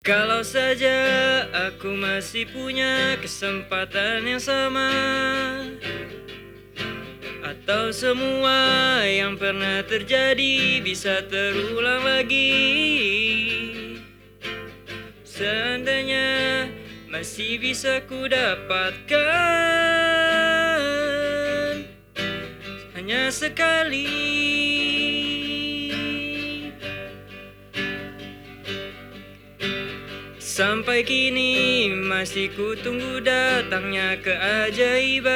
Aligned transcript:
Kalau 0.00 0.40
saja 0.40 0.96
aku 1.52 1.92
masih 1.92 2.48
punya 2.48 3.20
kesempatan 3.20 4.24
yang 4.24 4.40
sama 4.40 4.88
Atau 7.44 7.92
semua 7.92 9.04
yang 9.04 9.36
pernah 9.36 9.84
terjadi 9.84 10.80
bisa 10.80 11.20
terulang 11.28 12.00
lagi 12.00 12.48
Seandainya 15.40 16.68
masih 17.08 17.60
bisa 17.60 18.00
ku 18.08 18.24
dapatkan. 18.28 19.20
Hanya 22.96 23.28
sekali 23.28 24.69
Sampai 30.60 31.08
kini 31.08 31.88
masih 31.88 32.52
ku 32.52 32.76
tunggu 32.76 33.24
datangnya 33.24 34.20
keajaiban 34.20 35.32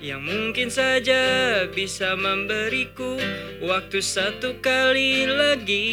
Yang 0.00 0.22
mungkin 0.24 0.72
saja 0.72 1.20
bisa 1.68 2.16
memberiku 2.16 3.20
waktu 3.60 4.00
satu 4.00 4.56
kali 4.64 5.28
lagi. 5.28 5.92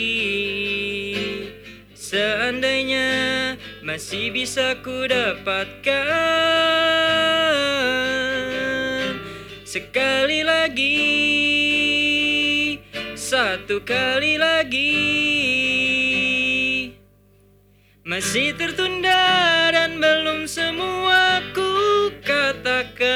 Seandainya 1.92 3.12
masih 3.84 4.32
bisa 4.32 4.80
ku 4.80 5.04
dapatkan 5.04 6.00
Sekali 9.68 10.48
lagi 10.48 11.12
Satu 13.20 13.84
kali 13.84 14.40
lagi 14.40 15.73
masih 18.14 18.54
tertunda 18.54 19.74
dan 19.74 19.98
belum 19.98 20.46
semua 20.46 21.42
ku 21.50 22.14
katakan. 22.22 23.10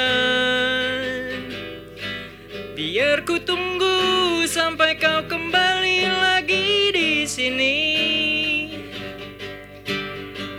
Biar 2.73 3.21
ku 3.21 3.37
tunggu 3.37 4.41
sampai 4.49 4.97
kau 4.97 5.21
kembali 5.29 6.01
lagi 6.01 6.89
di 6.97 7.29
sini. 7.29 7.77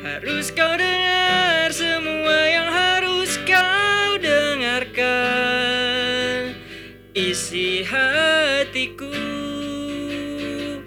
Harus 0.06 0.54
kau 0.54 0.70
dengar 0.78 1.74
semua 1.74 2.38
yang 2.46 2.70
harus 2.70 3.42
kau 3.42 4.22
dengarkan. 4.22 5.02
Isi 7.10 7.82
hatiku 7.82 9.10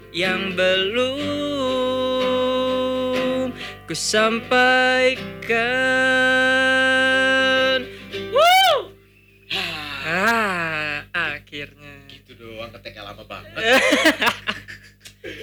yang 0.08 0.56
belum 0.56 1.21
ku 3.92 4.00
sampaikan. 4.00 5.52
Woo! 8.32 8.88
Ah, 10.08 11.04
akhirnya. 11.12 12.08
gitu 12.08 12.32
doang 12.40 12.72
keteknya 12.72 13.04
lama 13.04 13.20
banget 13.28 13.52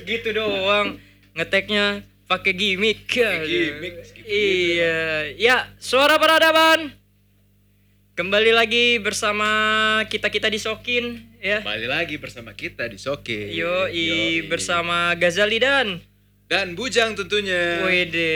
gitu 0.10 0.34
doang 0.34 0.98
ngeteknya 1.38 2.02
pakai 2.26 2.58
gimmick 2.58 3.06
Pakai 3.06 3.46
gimmick, 3.46 4.02
gitu. 4.18 4.26
iya 4.26 5.30
ya 5.38 5.70
suara 5.78 6.18
peradaban 6.18 6.90
kembali 8.18 8.50
lagi 8.50 8.98
bersama 8.98 9.46
kita 10.10 10.34
kita 10.34 10.50
disokin 10.50 11.22
ya 11.38 11.62
kembali 11.62 11.86
lagi 11.86 12.18
bersama 12.18 12.58
kita 12.58 12.90
di 12.90 12.98
Soke 12.98 13.54
yo 13.54 13.86
Yoi. 13.86 14.50
bersama 14.50 15.14
Gazali 15.14 15.62
dan 15.62 16.02
dan 16.50 16.74
Bujang 16.74 17.14
tentunya. 17.14 17.86
Wede. 17.86 18.36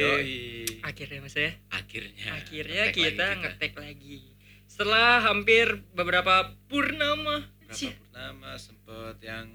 Yoi. 0.00 0.36
akhirnya 0.80 1.18
mas 1.20 1.34
ya? 1.34 1.52
Akhirnya. 1.68 2.26
Akhirnya 2.32 2.82
ngetek 2.86 2.96
kita 2.96 3.26
lagi 3.26 3.40
ngetek 3.42 3.72
lagi. 3.76 4.18
Setelah 4.66 5.20
hampir 5.20 5.66
beberapa 5.92 6.34
purnama 6.66 7.42
Berapa 7.42 7.74
Cih, 7.74 7.90
purnama 7.92 8.54
sempet 8.54 9.18
yang 9.20 9.46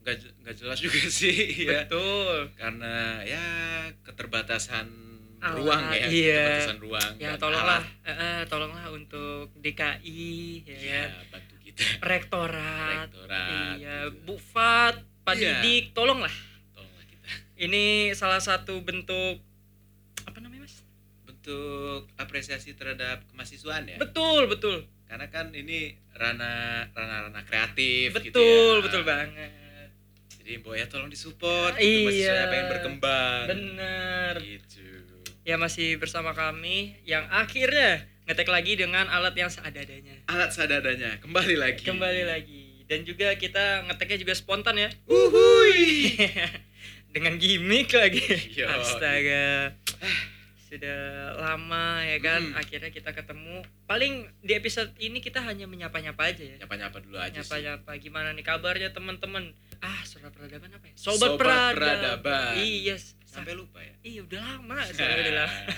nggak 0.00 0.16
je- 0.16 0.34
nggak 0.40 0.56
jelas 0.56 0.78
juga 0.84 1.02
sih 1.04 1.36
ya. 1.66 1.84
Betul. 1.84 2.54
Karena 2.54 2.94
ya 3.20 3.44
keterbatasan 4.00 4.86
Alat, 5.40 5.56
ruang 5.56 5.82
ya 5.90 6.06
iya. 6.06 6.36
keterbatasan 6.38 6.78
ruang 6.78 7.12
ya 7.18 7.30
tolonglah 7.34 7.82
eh, 8.04 8.40
tolonglah 8.46 8.86
untuk 8.90 9.50
DKI 9.56 10.30
ya, 10.62 10.76
ya 10.78 11.02
bantu 11.28 11.54
kita. 11.58 11.82
Rektorat, 12.00 13.08
rektorat 13.08 13.74
iya 13.76 14.06
gitu. 14.06 14.20
bufat 14.24 14.94
pak 15.20 15.34
Iya. 15.34 15.60
didik 15.60 15.92
tolonglah. 15.92 16.30
kita 16.30 16.49
ini 17.60 17.84
salah 18.12 18.40
satu 18.40 18.80
bentuk 18.80 19.36
apa 20.24 20.38
namanya 20.40 20.64
mas? 20.64 20.80
Bentuk 21.22 22.08
apresiasi 22.16 22.72
terhadap 22.72 23.20
kemahasiswaan 23.28 23.84
ya? 23.86 23.96
Betul 23.96 24.48
betul. 24.48 24.88
Karena 25.04 25.28
kan 25.28 25.52
ini 25.52 25.92
ranah 26.14 26.88
ranah 26.90 27.28
ranah 27.28 27.44
kreatif 27.44 28.16
gitu 28.16 28.32
betul 28.32 28.74
ya. 28.78 28.84
betul 28.86 29.02
banget. 29.04 29.88
Jadi 30.40 30.50
Mbok 30.58 30.74
ya 30.74 30.86
tolong 30.88 31.10
disupport 31.10 31.74
Ah, 31.74 31.78
gitu, 31.78 32.10
iya. 32.10 32.48
pengen 32.48 32.66
berkembang. 32.70 33.44
Bener. 33.46 34.34
Gitu. 34.40 34.86
Ya 35.42 35.56
masih 35.56 36.00
bersama 36.00 36.32
kami 36.32 36.96
yang 37.04 37.28
akhirnya 37.28 38.06
ngetek 38.24 38.46
lagi 38.46 38.72
dengan 38.74 39.10
alat 39.10 39.34
yang 39.34 39.50
seadanya 39.50 40.22
alat 40.26 40.48
sadadanya 40.48 41.18
kembali 41.20 41.56
lagi. 41.58 41.82
Kembali 41.82 42.22
lagi. 42.24 42.86
Dan 42.86 43.04
juga 43.04 43.34
kita 43.34 43.84
ngeteknya 43.86 44.18
juga 44.18 44.34
spontan 44.34 44.74
ya. 44.74 44.90
Uhui 45.06 46.16
dengan 47.10 47.34
gimmick 47.36 47.90
lagi. 47.92 48.22
Yo. 48.54 48.66
astaga. 48.66 49.74
Sudah 50.62 51.02
lama 51.34 51.98
ya 52.00 52.18
kan 52.18 52.42
Hmm. 52.46 52.54
akhirnya 52.56 52.88
kita 52.88 53.10
ketemu. 53.10 53.58
Paling 53.84 54.12
di 54.38 54.52
episode 54.52 54.94
ini 54.96 55.18
kita 55.18 55.40
hanya 55.40 55.66
menyapa-nyapa 55.66 56.22
aja 56.24 56.42
ya. 56.44 56.54
Nyapa-nyapa 56.56 56.96
dulu 57.00 57.18
aja 57.18 57.34
sih. 57.34 57.42
Nyapa-nyapa 57.42 57.90
gimana 57.98 58.30
nih 58.30 58.44
kabarnya 58.44 58.90
teman-teman? 58.90 59.50
Ah 59.78 59.98
surat 60.04 60.30
peradaban 60.30 60.70
apa 60.70 60.86
ya? 60.86 60.94
Sobat 60.94 61.34
peradaban, 61.34 61.74
Peradaban. 62.20 62.52
iya 62.56 62.94
sampai 63.24 63.52
lupa 63.52 63.80
ya? 63.80 63.94
Iya 64.00 64.20
udah 64.22 64.40
lama 64.40 64.76
soalnya 64.86 65.16
udah 65.20 65.34
lama. 65.40 65.58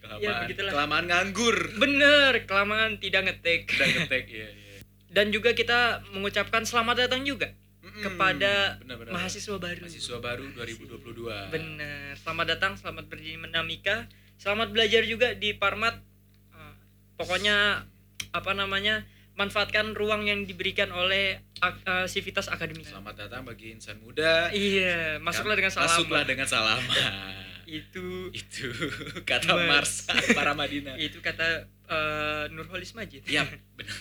Kelamaan, 0.00 0.18
Ya, 0.18 0.30
begitulah. 0.42 0.72
kelamaan 0.74 1.04
nganggur. 1.06 1.56
Bener 1.76 2.32
kelamaan 2.42 2.98
tidak 2.98 3.22
ngetek 3.22 3.70
udah 3.70 3.86
ngetek 3.94 4.24
iya 4.28 4.48
iya. 4.48 4.76
Dan 5.06 5.30
juga 5.30 5.52
kita 5.52 5.78
mengucapkan 6.10 6.64
selamat 6.64 7.06
datang 7.06 7.22
juga 7.22 7.54
Mm-mm. 8.00 8.06
kepada 8.10 8.52
Benar-benar. 8.78 9.12
mahasiswa 9.12 9.56
baru 9.56 9.80
mahasiswa 9.82 10.16
baru 10.18 10.44
2022 10.50 11.52
Bener. 11.52 12.16
Selamat 12.16 12.46
datang, 12.48 12.72
selamat 12.74 13.04
berdinamika, 13.06 14.08
selamat 14.36 14.68
belajar 14.70 15.04
juga 15.04 15.32
di 15.32 15.52
Parmat. 15.52 16.00
Eh, 16.50 16.74
Pokoknya 17.14 17.84
apa 18.30 18.52
namanya? 18.52 19.04
Manfaatkan 19.30 19.92
ruang 19.92 20.24
yang 20.24 20.44
diberikan 20.44 20.88
oleh 20.90 21.40
ak- 21.58 21.80
eh, 21.82 22.06
Sivitas 22.06 22.46
Akademik. 22.46 22.84
selamat 22.84 23.14
datang 23.18 23.42
bagi 23.42 23.70
insan 23.70 23.96
muda 23.98 24.48
Iya, 24.50 25.16
masuklah 25.18 25.54
dengan 25.54 25.70
salam. 25.70 25.86
masuklah 25.86 26.22
dengan 26.24 26.44
salam 26.44 26.80
Itu 27.70 28.28
itu 28.30 28.66
kata 29.22 29.54
Mas. 29.54 30.04
Mars 30.04 30.26
para 30.34 30.52
Madinah 30.52 30.98
itu 30.98 31.20
kata 31.20 31.64
eh, 31.86 32.44
Nurholis 32.50 32.92
Majid. 32.92 33.22
Iya, 33.24 33.46
benar. 33.78 33.94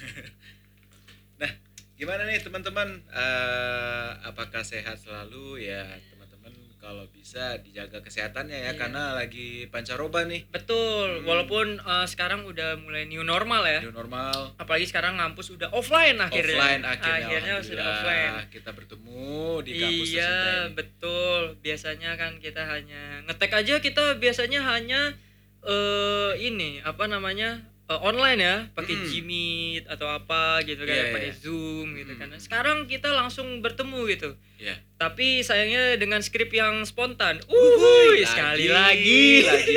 Gimana 2.00 2.24
nih 2.24 2.40
teman-teman? 2.40 3.04
Eh, 3.06 4.10
apakah 4.24 4.64
sehat 4.64 4.96
selalu 4.98 5.60
ya 5.62 5.84
teman-teman? 6.08 6.56
Kalau 6.80 7.04
bisa 7.12 7.60
dijaga 7.60 8.00
kesehatannya 8.00 8.56
ya, 8.58 8.72
Iya. 8.72 8.80
karena 8.80 9.12
lagi 9.14 9.68
pancaroba 9.68 10.24
nih, 10.24 10.48
Betul, 10.48 11.20
Hmm. 11.20 11.28
walaupun 11.28 11.76
eh, 11.76 12.08
sekarang 12.08 12.48
udah 12.48 12.80
mulai 12.80 13.04
new 13.04 13.20
normal 13.22 13.68
ya. 13.68 13.84
new 13.84 13.92
normal, 13.92 14.56
Apalagi 14.56 14.88
sekarang 14.88 15.20
ngampus 15.20 15.52
udah 15.52 15.68
offline 15.70 16.16
akhirnya. 16.18 16.56
offline 16.56 16.84
akhirnya, 16.88 17.28
Akhirnya 17.28 17.56
sudah 17.60 17.84
offline. 17.86 18.34
Kita 18.48 18.72
bertemu 18.72 19.28
di 19.60 19.72
kampus 19.76 20.08
iya 20.10 20.36
betul 20.72 21.60
biasanya 21.60 22.16
kan 22.16 22.40
kita 22.40 22.63
hanya 22.63 23.28
ngetek 23.28 23.52
aja 23.54 23.75
kita 23.78 24.16
biasanya 24.16 24.63
hanya 24.66 25.19
eh 25.62 26.31
ini 26.40 26.80
apa 26.80 27.04
namanya 27.06 27.68
eh, 27.89 28.00
online 28.00 28.39
ya 28.39 28.56
pakai 28.71 28.94
Mm. 28.95 29.06
Gmeet 29.06 29.83
atau 29.89 30.07
apa 30.07 30.62
gitu 30.62 30.86
kan 30.86 30.94
Iya, 30.94 31.09
pakai 31.09 31.31
iya. 31.33 31.38
Zoom 31.38 31.88
gitu 31.94 32.13
Mm. 32.13 32.19
kan 32.19 32.30
sekarang 32.38 32.77
kita 32.86 33.09
langsung 33.09 33.59
bertemu 33.59 34.00
gitu 34.07 34.30
Iya. 34.57 34.77
tapi 34.95 35.41
sayangnya 35.41 35.97
dengan 35.97 36.21
skrip 36.21 36.50
yang 36.50 36.86
spontan 36.86 37.41
Uhuy, 37.44 38.13
uhuy 38.15 38.21
sekali 38.24 38.69
lagi, 38.69 39.44
lagi. 39.44 39.74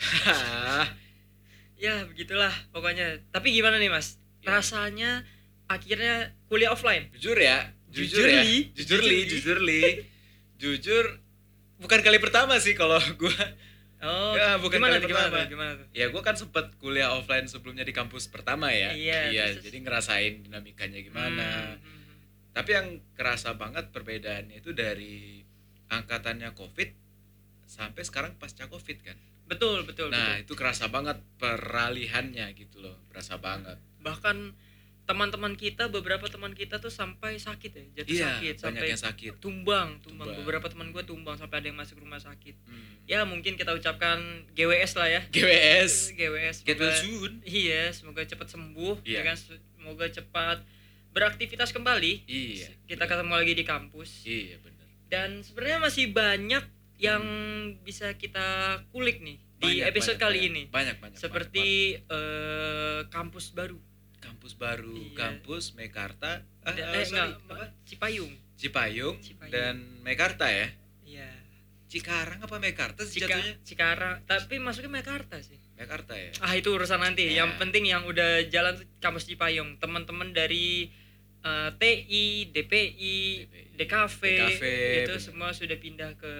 Ya 1.80 2.04
begitulah 2.04 2.52
pokoknya 2.70 3.24
tapi 3.30 3.50
gimana 3.50 3.76
nih 3.76 3.88
mas 3.88 4.20
Ya. 4.40 4.56
rasanya 4.56 5.24
akhirnya 5.64 6.32
kuliah 6.46 6.70
offline 6.70 7.08
jujur 7.12 7.36
ya, 7.36 7.72
jujur, 7.88 8.20
Jujur, 8.20 8.26
ya, 8.26 8.40
Li. 8.40 8.72
jujur 8.72 9.00
Jujur, 9.00 9.00
li, 9.02 9.18
jujur 9.26 9.58
li, 9.60 9.82
jujur. 10.60 11.04
Bukan 11.76 12.00
kali 12.00 12.16
pertama 12.16 12.56
sih 12.56 12.72
kalau 12.72 12.96
gua 13.16 13.32
oh 14.00 14.32
Ya, 14.32 14.56
bukan 14.56 14.76
gimana 14.76 14.96
tuh, 14.96 15.06
gimana 15.06 15.28
tuh 15.28 15.48
gimana 15.48 15.72
tuh 15.74 15.86
Ya 15.92 16.06
gue 16.06 16.22
kan 16.22 16.32
sempet 16.32 16.72
kuliah 16.76 17.10
offline 17.10 17.44
sebelumnya 17.44 17.82
di 17.82 17.92
kampus 17.92 18.26
pertama 18.26 18.68
ya. 18.70 18.90
Iya, 18.90 19.30
terus- 19.52 19.64
jadi 19.64 19.78
ngerasain 19.80 20.34
dinamikanya 20.42 21.00
gimana. 21.00 21.48
Hmm, 21.70 21.78
hmm, 21.78 22.00
hmm. 22.00 22.16
Tapi 22.50 22.70
yang 22.70 22.88
kerasa 23.12 23.54
banget 23.54 23.88
perbedaannya 23.90 24.58
itu 24.58 24.72
dari 24.72 25.44
angkatannya 25.86 26.52
COVID 26.52 26.88
sampai 27.64 28.02
sekarang 28.02 28.32
pasca 28.34 28.66
COVID 28.66 28.98
kan. 29.00 29.18
betul 29.44 29.82
betul, 29.82 30.08
Nah, 30.08 30.38
betul. 30.38 30.42
itu 30.46 30.52
kerasa 30.54 30.86
banget 30.86 31.18
peralihannya 31.36 32.54
gitu 32.54 32.78
loh, 32.80 32.94
berasa 33.06 33.34
banget. 33.36 33.78
bahkan 33.98 34.54
teman-teman 35.10 35.52
kita 35.54 35.86
beberapa 35.86 36.22
teman 36.24 36.52
kita 36.52 36.78
tuh 36.78 36.88
sampai 36.88 37.34
sakit 37.36 37.70
ya 37.72 37.84
jatuh 37.96 38.06
Iya, 38.08 38.22
sakit 38.30 38.54
banyak 38.54 38.62
sampai 38.62 38.86
yang 38.86 39.00
sakit. 39.02 39.32
tumbang, 39.36 39.88
tumbang 39.98 40.28
Tumbang. 40.28 40.38
beberapa 40.38 40.66
teman 40.66 40.86
gue 40.88 41.02
tumbang 41.02 41.34
sampai 41.34 41.56
ada 41.56 41.66
yang 41.66 41.76
masuk 41.76 41.98
rumah 41.98 42.16
sakit 42.16 42.54
Hmm. 42.62 43.02
ya 43.04 43.24
mungkin 43.24 43.54
kita 43.54 43.72
ucapkan 43.72 44.22
GWS 44.52 44.94
lah 44.94 45.08
ya 45.08 45.20
GWS, 45.28 45.92
GWS 46.16 46.56
get 46.62 46.76
well 46.76 46.88
semoga- 46.88 47.02
soon. 47.02 47.32
iya 47.42 47.90
semoga 47.90 48.22
cepat 48.22 48.46
sembuh 48.48 49.02
Iya. 49.02 49.16
ya 49.16 49.20
kan 49.24 49.36
semoga 49.36 50.06
cepat 50.08 50.58
beraktivitas 51.10 51.70
kembali 51.70 52.22
Iya. 52.24 52.70
kita 52.86 53.02
bener. 53.02 53.10
ketemu 53.10 53.32
lagi 53.34 53.52
di 53.52 53.64
kampus 53.64 54.10
Iya, 54.22 54.56
benar. 54.58 54.86
dan 55.08 55.30
sebenarnya 55.40 55.78
masih 55.80 56.04
banyak 56.08 56.64
yang 56.98 57.24
bisa 57.80 58.14
kita 58.14 58.46
kulik 58.88 59.18
nih 59.18 59.42
di 59.56 59.66
Banyak, 59.74 59.88
episode 59.88 60.14
banyak, 60.14 60.22
kali 60.22 60.38
banyak. 60.38 60.50
ini 60.50 60.62
Banyak, 60.66 60.96
banyak. 60.98 61.18
seperti 61.18 61.66
eh, 61.98 63.00
kampus 63.06 63.50
baru 63.50 63.74
banyak, 63.74 63.82
banyak. 63.82 63.89
Kampus 64.20 64.52
baru, 64.54 64.92
Iya. 64.94 65.16
kampus 65.16 65.72
Mekarta, 65.74 66.44
ah, 66.60 66.70
Da- 66.70 66.92
eh, 66.92 66.94
eh, 66.94 67.04
sorry, 67.04 67.18
enggak, 67.26 67.28
apa? 67.48 67.66
Cipayung 67.82 68.32
Cipayung, 68.54 69.16
Cipayung. 69.18 69.50
dan 69.50 69.74
Mekarta 70.00 70.46
ya. 70.46 70.68
iya 71.02 71.30
Cikarang 71.86 72.38
apa 72.38 72.56
Mekarta 72.56 73.02
sih 73.02 73.18
Cika, 73.18 73.34
jatuhnya? 73.34 73.54
Cikarang 73.62 74.16
tapi 74.24 74.56
masuknya 74.56 74.92
Mekarta 74.94 75.40
sih 75.40 75.58
Mekarta 75.74 76.12
ya. 76.12 76.30
ah 76.38 76.52
itu 76.52 76.68
urusan 76.68 77.00
nanti 77.00 77.26
Ya. 77.26 77.42
yang 77.42 77.56
penting 77.56 77.82
yang 77.84 78.04
udah 78.04 78.46
jalan 78.46 78.76
tuh 78.76 78.86
kampus 78.98 79.24
Cipayung 79.24 79.74
teman-teman 79.76 80.30
dari 80.30 80.92
eh, 81.40 81.70
TI 81.74 82.24
DPI 82.46 83.16
DKV, 83.74 84.20
DKV, 84.20 84.62
itu 85.00 85.08
bener. 85.08 85.16
semua 85.18 85.48
sudah 85.50 85.72
pindah 85.74 86.12
ke 86.14 86.32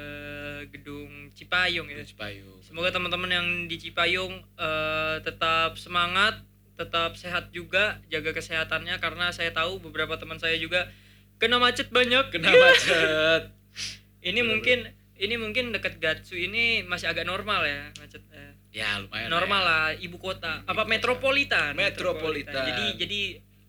gedung 0.69 1.09
Cipayung 1.33 1.89
ya 1.89 2.05
Cipayung. 2.05 2.61
semoga 2.61 2.93
teman-teman 2.93 3.33
yang 3.33 3.47
di 3.65 3.77
Cipayung 3.77 4.45
eh, 4.55 5.17
tetap 5.21 5.75
semangat 5.75 6.37
tetap 6.81 7.13
sehat 7.21 7.53
juga 7.53 8.01
jaga 8.09 8.33
kesehatannya 8.33 8.97
karena 8.97 9.29
saya 9.37 9.53
tahu 9.53 9.85
beberapa 9.85 10.17
teman 10.17 10.41
saya 10.41 10.57
juga 10.57 10.89
kena 11.37 11.61
macet 11.61 11.93
banyak 11.93 12.33
kena 12.33 12.49
macet. 12.49 13.43
ini 14.25 14.41
Bener-bener. 14.41 14.49
mungkin 14.49 14.79
ini 15.21 15.35
mungkin 15.37 15.65
dekat 15.77 16.01
Gatsu 16.01 16.33
ini 16.41 16.81
masih 16.89 17.13
agak 17.13 17.29
normal 17.29 17.69
ya 17.69 17.93
macetnya 18.01 18.57
ya 18.73 18.97
lumayan. 19.05 19.29
normal 19.29 19.61
ya. 19.61 19.69
lah 19.69 19.85
ibu 20.01 20.17
kota 20.17 20.65
Ibu 20.65 20.73
apa 20.73 20.83
kota. 20.85 20.89
metropolitan 20.89 21.73
Metropolitan. 21.77 22.65
jadi 22.73 22.85
jadi 22.97 23.21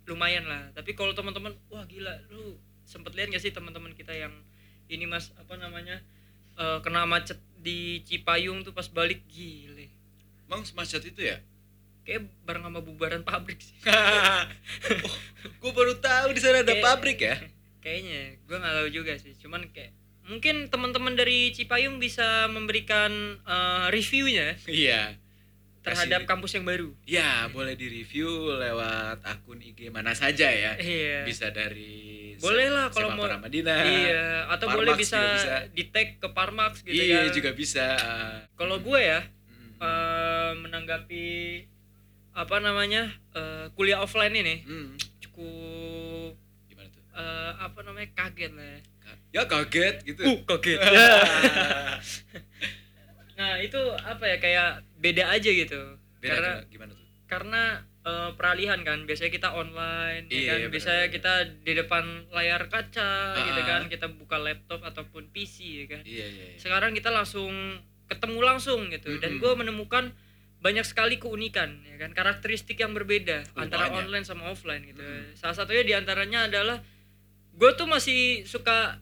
lumayan 0.07 0.47
lah 0.47 0.71
tapi 0.71 0.95
kalau 0.95 1.11
teman-teman 1.11 1.51
wah 1.67 1.83
gila 1.83 2.15
lu 2.31 2.55
sempet 2.87 3.11
lihat 3.19 3.35
gak 3.35 3.43
sih 3.43 3.51
teman-teman 3.51 3.91
kita 3.91 4.15
yang 4.15 4.31
ini 4.87 5.03
mas 5.07 5.35
apa 5.35 5.59
namanya 5.59 5.99
eh, 6.55 6.79
kena 6.83 7.03
macet 7.03 7.39
di 7.59 7.99
Cipayung 8.07 8.63
tuh 8.63 8.71
pas 8.71 8.87
balik 8.87 9.23
gile 9.27 9.91
Emang 10.51 10.67
semacet 10.67 10.99
itu 11.07 11.23
ya? 11.23 11.39
Kayak 12.01 12.21
bareng 12.43 12.63
sama 12.63 12.79
bubaran 12.79 13.21
pabrik 13.21 13.57
sih 13.57 13.77
oh, 13.87 15.15
gue 15.43 15.71
baru 15.71 15.93
tahu 15.95 16.31
di 16.31 16.39
sana 16.39 16.59
ada 16.59 16.71
Kayak- 16.71 16.83
pabrik 16.83 17.19
ya. 17.19 17.35
kayaknya 17.79 18.21
gue 18.39 18.55
nggak 18.55 18.75
tahu 18.75 18.89
juga 18.91 19.13
sih 19.15 19.33
cuman 19.37 19.69
kayak 19.69 19.93
mungkin 20.23 20.67
teman-teman 20.67 21.13
dari 21.13 21.49
Cipayung 21.49 21.97
bisa 21.97 22.45
memberikan 22.47 23.09
eh, 23.39 23.85
reviewnya 23.89 24.53
Iya. 24.63 25.17
terhadap 25.81 26.23
Kasih- 26.23 26.29
kampus 26.29 26.51
yang 26.53 26.63
baru 26.63 26.93
Ya, 27.03 27.45
boleh 27.47 27.73
di-review 27.73 28.29
lewat 28.55 29.21
akun 29.23 29.57
IG 29.59 29.89
mana 29.89 30.13
saja 30.13 30.45
ya. 30.47 30.77
iya 30.77 31.21
Bisa 31.23 31.49
dari 31.49 32.37
Boleh 32.37 32.69
lah 32.69 32.89
kalau 32.89 33.13
mau- 33.13 33.25
Ramadina. 33.25 33.81
iya 33.81 34.45
atau 34.47 34.65
Parmax 34.65 34.77
boleh 34.79 34.93
bisa, 34.95 35.21
bisa. 35.35 35.55
di 35.69 35.83
tag 35.87 36.17
ke 36.17 36.27
Parmax 36.27 36.81
gitu 36.81 36.93
iya, 36.95 37.25
ya 37.25 37.29
juga 37.31 37.49
bisa. 37.51 37.97
kalau 38.53 38.77
gue 38.77 38.97
ya 38.99 39.21
Hmm. 39.21 39.77
eh, 39.79 40.51
menanggapi 40.55 41.25
apa 42.33 42.55
namanya 42.57 43.03
eh, 43.31 43.65
kuliah 43.71 43.99
offline 43.99 44.31
ini 44.33 44.55
Hmm. 44.61 44.95
cukup 45.19 46.33
Gimana 46.65 46.87
tuh? 46.87 47.03
eh, 47.13 47.51
apa 47.57 47.79
namanya 47.81 48.09
kaget 48.13 48.51
lah 48.51 48.65
ya 48.65 48.79
Ya 49.31 49.43
kaget 49.45 49.95
gitu. 50.05 50.21
uh 50.21 50.37
kaget 50.45 50.79
nah 53.33 53.57
itu 53.57 53.79
apa 53.97 54.23
ya 54.23 54.37
kayak 54.37 54.69
beda 54.97 55.23
aja 55.29 55.49
gitu 55.49 55.81
Beda 56.19 56.29
karena 56.31 56.51
gimana, 56.61 56.67
gimana 56.67 56.91
tuh? 56.93 56.99
karena 57.25 57.61
eh, 58.01 58.29
peralihan 58.33 58.79
kan 58.81 58.99
biasanya 59.03 59.31
kita 59.31 59.49
online 59.51 60.25
ya 60.25 60.31
Iya, 60.31 60.45
kan 60.45 60.57
benar, 60.59 60.69
biasanya 60.69 60.99
benar. 61.01 61.13
kita 61.13 61.33
di 61.59 61.73
depan 61.73 62.03
layar 62.29 62.61
kaca 62.67 63.11
gitu 63.41 63.61
Ah. 63.61 63.67
kan 63.67 63.81
kita 63.87 64.07
buka 64.09 64.37
laptop 64.37 64.79
ataupun 64.81 65.27
PC 65.29 65.55
ya 65.79 65.85
kan 65.89 66.01
Iya, 66.03 66.25
iya, 66.25 66.45
iya. 66.47 66.57
sekarang 66.57 66.91
kita 66.91 67.09
langsung 67.09 67.51
ketemu 68.05 68.39
langsung 68.41 68.79
gitu 68.87 69.15
dan 69.17 69.31
Mm-mm. 69.33 69.41
gue 69.41 69.51
menemukan 69.57 70.11
banyak 70.61 70.81
sekali 70.83 71.17
keunikan 71.17 71.81
ya 71.83 71.97
kan 71.97 72.11
karakteristik 72.11 72.77
yang 72.77 72.91
berbeda 72.91 73.41
Oh, 73.51 73.61
antara 73.61 73.87
banyak. 73.87 74.01
online 74.03 74.23
sama 74.23 74.47
offline 74.47 74.85
gitu 74.85 74.99
Mm-mm. 74.99 75.33
salah 75.33 75.53
satunya 75.53 75.81
di 75.81 75.93
antaranya 75.93 76.45
adalah 76.45 76.77
gue 77.51 77.71
tuh 77.73 77.85
masih 77.85 78.19
suka 78.43 79.01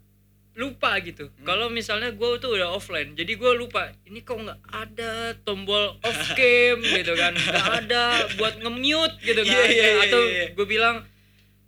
lupa 0.56 0.96
gitu 1.00 1.30
Hmm. 1.30 1.46
kalau 1.46 1.68
misalnya 1.70 2.10
gue 2.10 2.30
tuh 2.38 2.52
udah 2.54 2.70
offline 2.70 3.12
jadi 3.14 3.32
gue 3.34 3.52
lupa 3.54 3.92
ini 4.04 4.20
kok 4.22 4.36
nggak 4.36 4.60
ada 4.68 5.12
tombol 5.42 5.96
off 5.98 6.20
cam 6.34 6.78
gitu 6.80 7.14
kan 7.14 7.32
nggak 7.32 7.68
ada 7.82 8.04
buat 8.36 8.56
nge-mute 8.58 9.20
gitu 9.22 9.40
kan 9.42 9.56
Iya, 9.62 9.68
iya, 9.70 9.88
iya, 9.90 10.04
atau 10.06 10.22
iya. 10.22 10.46
gue 10.50 10.66
bilang 10.66 11.04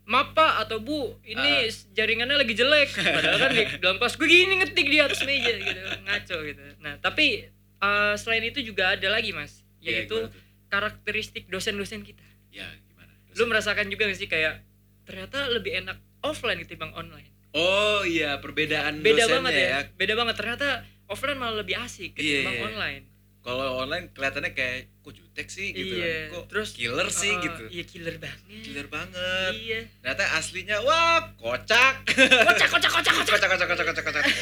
maaf 0.03 0.31
pak 0.33 0.53
atau 0.61 0.79
bu 0.79 1.15
ini 1.21 1.39
Ah. 1.61 1.71
jaringannya 1.93 2.35
lagi 2.37 2.51
jelek 2.51 2.89
padahal 3.15 3.37
kan 3.39 3.51
di 3.53 3.63
dalam 3.77 3.95
kelas 3.97 4.15
gue 4.15 4.27
gini 4.29 4.53
ngetik 4.57 4.83
di 4.85 4.97
atas 4.97 5.19
meja 5.21 5.51
gitu 5.53 5.79
ngaco 6.01 6.37
gitu 6.43 6.61
nah 6.79 6.95
tapi 6.97 7.47
eh, 7.77 8.13
selain 8.15 8.43
itu 8.45 8.59
juga 8.61 8.95
ada 8.95 9.07
lagi 9.07 9.31
mas 9.31 9.59
Iya, 9.61 9.70
yaitu 9.81 10.15
gimana 10.15 10.29
tuh? 10.29 10.39
karakteristik 10.67 11.45
dosen-dosen 11.45 12.01
kita 12.01 12.21
Ya, 12.49 12.65
gimana? 12.81 13.11
lu 13.31 13.43
merasakan 13.45 13.87
juga 13.87 14.05
gak 14.05 14.15
sih 14.15 14.25
kayak 14.25 14.59
ternyata 15.03 15.47
lebih 15.47 15.77
enak 15.77 15.97
offline 16.21 16.59
ketimbang 16.59 16.91
online 16.93 17.29
Oh 17.51 18.01
iya, 18.01 18.37
perbedaan 18.37 18.99
beda 18.99 19.21
dosennya 19.21 19.33
banget 19.37 19.53
ya. 19.53 19.77
beda 19.93 20.13
banget 20.15 20.35
ternyata 20.35 20.83
offline 21.05 21.35
malah 21.35 21.57
lebih 21.57 21.75
asik 21.75 22.13
Iya, 22.13 22.15
ketimbang 22.15 22.53
iya. 22.53 22.65
online 22.65 23.03
Kalau 23.41 23.75
online 23.75 24.09
kelihatannya 24.09 24.51
kayak 24.51 24.87
kok 25.01 25.11
jutek 25.11 25.47
sih 25.47 25.71
gitu 25.71 25.97
iya 25.97 26.29
kan. 26.29 26.31
Kok 26.31 26.43
terus 26.47 26.69
killer 26.71 27.07
sih 27.09 27.27
uh, 27.27 27.41
gitu. 27.41 27.63
iya 27.67 27.83
killer 27.83 28.15
banget 28.15 28.61
Killer 28.61 28.87
banget. 28.87 29.51
iya 29.57 29.79
Ternyata 29.97 30.23
aslinya 30.37 30.77
wah, 30.79 31.33
kocak. 31.35 32.05
kocak 32.05 32.67
kocak 32.69 32.91
kocak 32.91 33.13
kocak 33.17 33.33
kocak 33.33 33.49
kocak 33.49 33.67
kocak 33.67 33.83
kocak 33.83 34.03
kocak. 34.05 34.23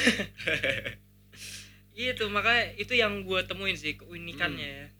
itu 1.95 2.23
makanya 2.27 2.63
itu 2.75 2.93
yang 2.93 3.21
gue 3.21 3.39
temuin 3.43 3.73
sih 3.73 3.95
keunikannya 3.95 4.85
Hmm. 4.85 4.97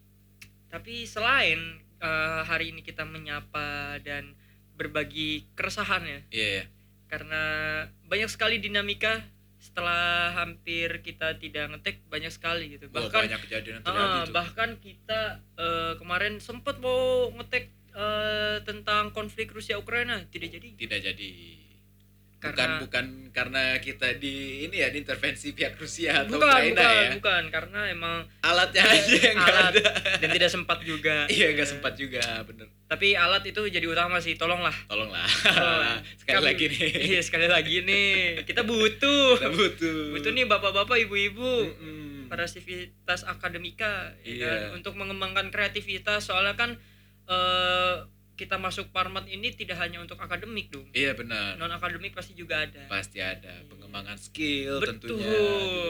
Tapi 0.69 1.03
selain 1.03 1.59
eh, 1.99 2.41
hari 2.45 2.71
ini 2.71 2.81
kita 2.81 3.03
menyapa 3.03 3.97
dan 4.01 4.33
berbagi 4.77 5.43
keresahan 5.53 6.07
ya 6.07 6.19
Iya, 6.31 6.47
iya. 6.61 6.65
karena 7.11 7.43
banyak 8.07 8.29
sekali 8.31 8.63
dinamika 8.63 9.19
setelah 9.59 10.31
hampir 10.39 11.03
kita 11.03 11.35
tidak 11.35 11.67
ngetek 11.75 11.99
banyak 12.07 12.31
sekali 12.31 12.79
gitu 12.79 12.88
bahkan 12.88 13.27
banyak 13.27 13.41
kejadian 13.43 13.73
yang 13.75 13.83
terjadi 13.83 14.19
tuh. 14.23 14.33
bahkan 14.33 14.69
kita 14.79 15.21
eh, 15.59 15.93
kemarin 15.99 16.39
sempat 16.39 16.79
mau 16.79 17.27
ngetek 17.35 17.67
eh, 17.91 18.57
tentang 18.63 19.11
konflik 19.11 19.51
Rusia 19.51 19.75
Ukraina 19.75 20.23
tidak 20.31 20.55
jadi 20.55 20.67
Tidak 20.79 20.99
jadi. 21.03 21.31
Bukan 22.39 22.55
Karena- 22.55 22.79
bukan 22.79 23.05
karena 23.29 23.63
kita 23.77 24.15
di 24.15 24.36
ini 24.63 24.79
ya 24.79 24.88
diintervensi 24.88 25.51
pihak 25.51 25.75
Rusia 25.75 26.24
atau 26.24 26.34
bukan 26.34 26.48
Ukraina 26.48 26.79
bukan 26.79 26.96
ya. 26.96 27.10
bukan 27.13 27.43
karena 27.50 27.79
emang 27.89 28.17
Alatnya 28.39 28.79
aja 28.81 29.12
yang 29.12 29.38
alat 29.38 29.72
ada. 29.75 29.91
dan 30.17 30.29
tidak 30.31 30.48
sempat 30.50 30.79
juga 30.81 31.27
Iya, 31.36 31.51
nggak 31.51 31.67
sempat 31.69 31.93
juga, 31.93 32.24
bener. 32.41 32.72
tapi 32.86 33.12
alat 33.13 33.43
itu 33.43 33.60
jadi 33.65 33.84
utama 33.86 34.17
sih 34.17 34.34
tolonglah 34.34 34.72
Tolonglah. 34.88 35.27
Tolong. 35.27 36.00
Sekali 36.17 36.31
Kami- 36.34 36.48
lagi 36.48 36.65
nih. 36.69 36.89
iya 37.12 37.19
sekali 37.19 37.48
lagi 37.48 37.75
nih 37.81 38.08
kita 38.43 38.63
butuh 38.63 39.36
Kita 39.36 39.51
butuh. 39.51 40.00
butuh 40.15 40.31
nih 40.31 40.46
bapak-bapak 40.46 40.96
ibu-ibu 41.01 41.51
Mm-mm. 41.69 42.27
para 42.27 42.48
civitas 42.48 43.24
akademika 43.25 44.15
ya 44.17 44.31
Iya. 44.31 44.48
kan? 44.48 44.79
untuk 44.79 44.96
mengembangkan 44.96 45.48
kreativitas 45.50 46.24
soalnya 46.24 46.55
kan 46.55 46.79
eh, 47.25 47.96
kita 48.39 48.55
masuk 48.55 48.88
parmat 48.89 49.27
ini 49.27 49.51
tidak 49.51 49.75
hanya 49.77 50.00
untuk 50.00 50.15
akademik 50.15 50.72
dong 50.72 50.88
Iya 50.91 51.12
benar. 51.12 51.60
non 51.60 51.67
akademik 51.67 52.15
pasti 52.15 52.31
juga 52.34 52.63
ada 52.63 52.88
Pasti 52.88 53.19
ada 53.19 53.51
pengembangan 53.67 54.15
skill 54.15 54.79
betul 54.79 55.19
tentunya. 55.19 55.27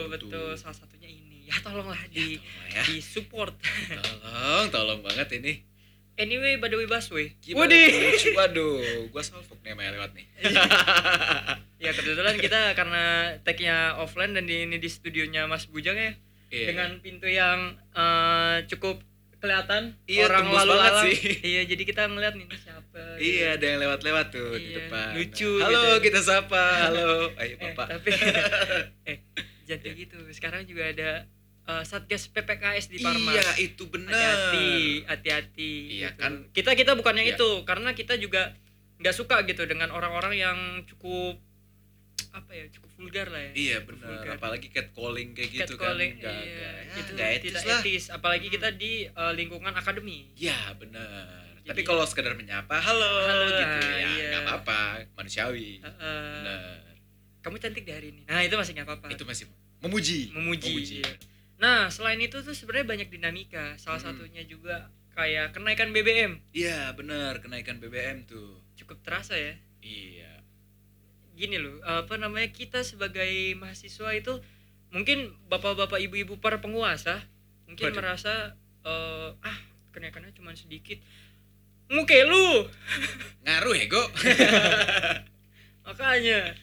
betul 0.08 0.28
butuh. 0.28 0.58
salah 0.58 0.74
satunya 0.74 1.06
ini 1.06 1.46
ya 1.46 1.54
tolonglah 1.62 1.94
Ya, 2.02 2.10
di 2.10 2.26
tolong 2.34 2.66
ya. 2.68 2.82
di 2.84 2.96
support 2.98 3.54
Tolong, 3.86 4.66
tolong 4.68 5.00
banget 5.00 5.30
ini. 5.36 5.62
anyway 6.16 6.58
by 6.58 6.66
the 6.66 6.76
way 6.76 6.90
Gimana 7.40 7.70
Waduh. 7.70 8.34
Waduh, 8.34 8.74
gua 9.08 9.22
salfok 9.22 9.62
nih 9.62 9.72
Maya 9.72 9.94
lewat 9.94 10.10
nih. 10.12 10.26
ya 11.80 11.90
kebetulan 11.90 12.36
kita 12.36 12.74
karena 12.74 13.04
tagnya 13.40 13.96
offline 13.96 14.34
dan 14.34 14.44
di, 14.44 14.66
ini 14.66 14.76
di 14.76 14.86
studionya 14.86 15.46
Mas 15.46 15.64
Bujang 15.64 15.96
ya 15.96 16.12
Iya. 16.50 16.66
dengan 16.66 16.98
pintu 16.98 17.24
yang 17.24 17.78
eh, 17.94 18.66
cukup 18.66 18.98
kelihatan 19.40 19.82
Iya, 20.04 20.22
orang 20.26 20.46
lalu 20.46 20.72
lalang. 20.74 21.04
sih. 21.06 21.16
Iya, 21.42 21.62
jadi 21.64 21.82
kita 21.82 22.02
ngeliat 22.06 22.34
nih 22.34 22.46
siapa. 22.54 23.00
gitu. 23.16 23.24
Iya, 23.34 23.46
ada 23.56 23.64
yang 23.66 23.78
lewat-lewat 23.80 24.26
tuh 24.28 24.50
di 24.54 24.66
Iya, 24.66 24.76
depan. 24.78 25.08
lucu 25.14 25.50
Halo, 25.58 25.80
gitu. 25.90 26.04
kita 26.06 26.20
sapa. 26.20 26.64
Halo. 26.86 27.10
Ayo, 27.40 27.54
Eh, 27.54 27.58
Bapak. 27.58 27.86
tapi 27.90 28.10
eh 29.10 29.16
jangan 29.64 29.80
kayak 29.82 29.96
gitu. 29.98 30.18
Sekarang 30.30 30.62
juga 30.62 30.82
ada 30.86 31.10
eh, 31.62 31.82
Satgas 31.82 32.28
PPKS 32.28 32.86
di 32.88 32.98
Parmas. 32.98 33.32
Iya, 33.32 33.48
itu 33.60 33.82
benar. 33.86 34.12
hati-hati 34.12 34.70
hati-hati 35.06 35.72
Iya, 35.96 36.08
gitu. 36.10 36.20
kan. 36.20 36.32
kita 36.50 36.70
kita 36.74 36.92
bukan 36.94 37.14
yang 37.16 37.28
Iya. 37.28 37.36
itu 37.36 37.48
karena 37.62 37.90
kita 37.92 38.14
juga 38.16 38.52
nggak 38.98 39.14
suka 39.14 39.40
gitu 39.42 39.64
dengan 39.64 39.88
orang-orang 39.88 40.34
yang 40.36 40.58
cukup 40.84 41.40
apa 42.32 42.52
ya 42.52 42.64
cukup 42.68 42.90
vulgar 42.92 43.26
lah 43.26 43.42
ya 43.42 43.52
Iya, 43.52 43.76
benar. 43.82 44.22
Apalagi 44.30 44.68
catcalling 44.68 45.30
kayak 45.32 45.50
gitu 45.52 45.74
Catcalling, 45.74 46.12
kan. 46.14 46.30
Nggak- 46.30 46.40
iya. 46.40 46.54
nggak- 46.54 46.78
ya, 46.80 46.94
itu 46.96 47.10
nggak 47.12 47.28
etis 47.32 47.50
tidak 47.50 47.64
lah. 47.64 47.80
etis 47.80 48.04
apalagi 48.08 48.46
kita 48.48 48.68
di 48.72 48.92
eh, 49.04 49.32
lingkungan 49.34 49.72
akademi 49.72 50.30
Iya, 50.34 50.58
benar. 50.74 51.42
Jadi- 51.60 51.68
Tapi 51.68 51.82
kalau 51.82 52.02
sekedar 52.02 52.32
menyapa, 52.32 52.72
halo, 52.74 53.04
Halo, 53.20 53.46
gitu 53.52 53.76
ya, 53.84 53.98
iya. 54.10 54.28
nggak 54.30 54.42
apa-apa, 54.44 54.80
manusiawi. 55.12 55.78
Eh, 55.78 55.86
eh, 55.86 56.34
Benar. 56.36 56.80
kamu 57.40 57.56
cantik 57.58 57.82
di 57.82 57.90
hari 57.90 58.08
ini 58.10 58.22
nah 58.24 58.40
itu 58.40 58.52
masih 58.52 58.72
nggak 58.72 58.86
apa-apa 58.86 59.06
Itu 59.10 59.24
masih 59.24 59.44
memuji. 59.80 60.28
memuji, 60.30 60.70
Memuji. 60.70 60.96
iya. 61.00 61.12
nah 61.56 61.88
selain 61.88 62.16
itu 62.18 62.36
tuh 62.38 62.52
sebenarnya 62.52 62.86
banyak 62.86 63.08
dinamika 63.08 63.74
salah 63.76 63.98
Hmm. 63.98 64.12
satunya 64.14 64.44
juga 64.44 64.86
kayak 65.10 65.50
kenaikan 65.50 65.90
BBM 65.90 66.38
Iya, 66.50 66.92
benar, 66.92 67.38
kenaikan 67.38 67.76
BBM 67.76 68.24
tuh. 68.24 68.60
cukup 68.74 69.00
terasa 69.00 69.34
ya 69.34 69.56
Iya. 69.80 70.29
Gini 71.40 71.56
loh 71.56 71.80
apa 71.80 72.20
namanya 72.20 72.52
kita 72.52 72.84
sebagai 72.84 73.56
mahasiswa 73.56 74.12
itu 74.12 74.36
mungkin 74.92 75.32
bapak-bapak 75.48 75.96
ibu-ibu 76.04 76.36
para 76.36 76.60
penguasa 76.60 77.24
mungkin 77.64 77.88
Waduh. 77.88 77.98
merasa 78.02 78.34
eh, 78.84 79.30
ah 79.40 79.58
kenaikannya 79.96 80.36
cuma 80.36 80.52
sedikit 80.52 81.00
muke 81.88 82.22
lu 82.28 82.68
Ngaruh 83.48 83.74
ya, 83.74 83.86
Go? 83.88 84.04
makanya 85.88 86.54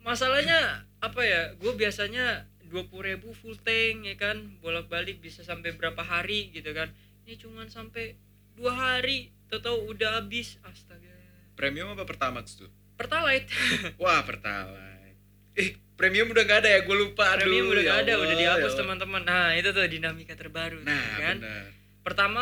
masalahnya 0.00 0.88
apa 0.98 1.20
ya 1.22 1.54
gue 1.60 1.72
biasanya 1.76 2.48
dua 2.66 2.82
ribu 3.04 3.36
full 3.36 3.54
tank 3.60 4.08
ya 4.08 4.16
kan 4.16 4.58
bolak-balik 4.64 5.20
bisa 5.20 5.44
sampai 5.44 5.76
berapa 5.76 6.00
hari 6.00 6.50
gitu 6.50 6.72
kan 6.72 6.90
ini 7.28 7.36
cuma 7.36 7.68
sampai 7.68 8.16
dua 8.56 8.72
hari 8.74 9.30
tahu 9.50 9.90
udah 9.90 10.22
habis 10.22 10.62
astaga 10.62 11.10
Premium 11.58 11.92
apa 11.92 12.08
Pertamax 12.08 12.56
tuh? 12.56 12.72
Pertalite 13.00 13.48
Wah, 14.02 14.20
Pertalite. 14.20 15.16
Eh, 15.52 15.68
premium 15.96 16.28
udah 16.28 16.42
nggak 16.42 16.60
ada 16.60 16.70
ya? 16.70 16.80
Gue 16.82 16.96
lupa. 16.98 17.32
Aduh, 17.32 17.42
premium 17.42 17.66
udah 17.68 17.80
ya 17.80 17.88
gak 17.88 17.98
ada 17.98 18.12
Allah, 18.12 18.22
udah 18.22 18.30
ya 18.30 18.40
dihapus 18.54 18.72
teman-teman 18.74 19.20
nah 19.22 19.50
itu 19.52 19.68
tuh 19.70 19.84
dinamika 19.84 20.34
terbaru 20.34 20.78
Nah, 20.80 21.06
kan 21.18 21.36
benar. 21.38 21.64
pertama 22.00 22.40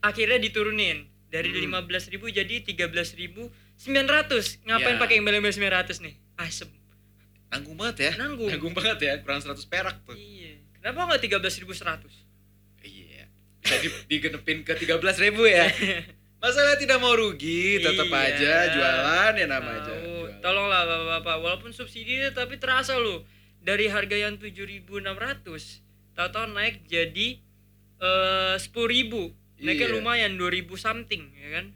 akhirnya 0.00 0.38
diturunin 0.38 0.98
dari 1.26 1.50
Hmm. 1.50 1.58
lima 1.60 1.80
belas 1.82 2.06
ribu 2.06 2.26
jadi 2.28 2.62
tiga 2.62 2.86
belas 2.86 3.12
ribu 3.12 3.50
sembilan 3.74 4.06
ratus 4.06 4.62
ngapain 4.62 4.94
Ya. 4.94 5.00
pakai 5.00 5.18
embel-embel 5.18 5.50
sembilan 5.50 5.74
ratus 5.76 5.98
nih 6.00 6.14
asem 6.38 6.70
Nanggung 7.46 7.74
banget 7.74 7.96
ya? 8.00 8.12
Nanggung. 8.16 8.48
Nanggung 8.48 8.74
banget 8.74 8.98
ya, 9.00 9.12
kurang 9.20 9.38
100 9.38 9.62
perak 9.64 9.96
tuh. 10.02 10.14
iya 10.14 10.58
kenapa 10.76 11.06
nggak 11.08 11.20
tiga 11.20 11.36
belas 11.38 11.54
ribu 11.56 11.72
seratus 11.72 12.14
Iya. 12.80 13.26
Bisa 13.58 13.76
di, 13.78 13.88
digenepin 14.08 14.62
ke 14.62 14.72
13 14.72 14.96
ribu 15.20 15.42
ya. 15.44 15.66
Masalah 16.46 16.78
tidak 16.78 16.98
mau 16.98 17.10
rugi, 17.12 17.82
tetap 17.82 18.06
Iya. 18.06 18.22
aja 18.24 18.54
jualan 18.70 19.32
ya 19.34 19.46
namanya. 19.48 19.82
Tahu. 19.82 19.98
jualan. 20.22 20.38
tolonglah 20.38 20.82
bapak-bapak 20.84 21.36
walaupun 21.40 21.70
subsidi 21.70 22.22
tapi 22.30 22.54
terasa 22.56 22.94
loh 22.94 23.26
dari 23.58 23.90
harga 23.90 24.14
yang 24.14 24.38
tujuh 24.38 24.62
ribu 24.62 25.02
enam 25.02 25.16
ratus 25.16 25.82
tahu-tahu 26.14 26.54
naik 26.54 26.86
jadi 26.86 27.42
eh 27.98 28.54
sepuluh 28.56 28.86
ribu 28.86 29.22
naiknya 29.58 29.90
Iya. 29.90 29.94
lumayan 29.96 30.32
dua 30.34 30.46
ribu 30.48 30.76
something 30.76 31.34
ya 31.34 31.50
kan 31.52 31.74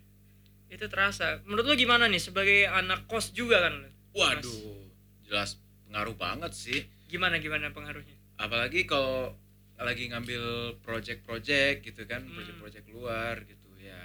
itu 0.68 0.86
terasa 0.86 1.42
menurut 1.42 1.66
lo 1.66 1.74
gimana 1.74 2.06
nih 2.06 2.22
sebagai 2.22 2.62
anak 2.64 3.10
kos 3.10 3.32
juga 3.32 3.58
kan 3.60 3.90
Waduh, 4.12 4.86
jelas 5.24 5.58
pengaruh 5.84 6.14
banget 6.14 6.52
sih. 6.52 6.80
gimana 7.04 7.38
gimana 7.38 7.74
pengaruhnya 7.74 8.14
Apalagi 8.36 8.86
kalau 8.86 9.34
lagi 9.76 10.06
ngambil 10.06 10.42
project-project 10.80 11.82
gitu 11.82 12.04
kan, 12.04 12.22
Hmm. 12.22 12.36
project-project 12.36 12.86
luar 12.86 13.34
gitu 13.42 13.66
ya. 13.76 13.98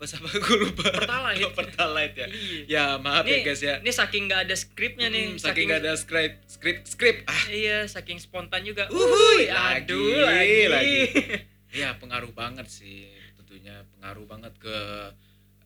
Apa? 0.00 0.30
Gue 0.46 0.56
lupa. 0.60 0.82
Pertalite. 0.86 1.42
Oh, 1.42 1.52
Pertalite 1.60 2.16
ya. 2.16 2.26
Iya. 2.28 2.62
Ya 2.66 2.84
maaf 2.96 3.24
ya 3.24 3.34
Ini- 3.34 3.44
guys 3.44 3.60
ya. 3.60 3.74
ini 3.78 3.90
saking 3.90 4.22
nggak 4.26 4.40
ada 4.46 4.54
skripnya 4.54 5.08
nih 5.08 5.24
Hmm, 5.28 5.38
saking 5.38 5.64
nggak 5.66 5.82
ada 5.82 5.94
script, 5.94 6.38
script, 6.46 6.82
script. 6.86 7.20
Ah, 7.24 7.44
iya 7.48 7.82
saking 7.84 8.16
spontan 8.16 8.62
juga 8.62 8.86
Uhuy, 8.88 9.46
aduh 9.46 10.22
lagi, 10.22 10.60
lagi, 10.66 11.00
ya 11.80 11.96
pengaruh 11.96 12.30
banget 12.32 12.66
sih. 12.66 13.10
Tentunya 13.36 13.82
pengaruh 13.92 14.24
banget 14.24 14.54
ke 14.56 14.76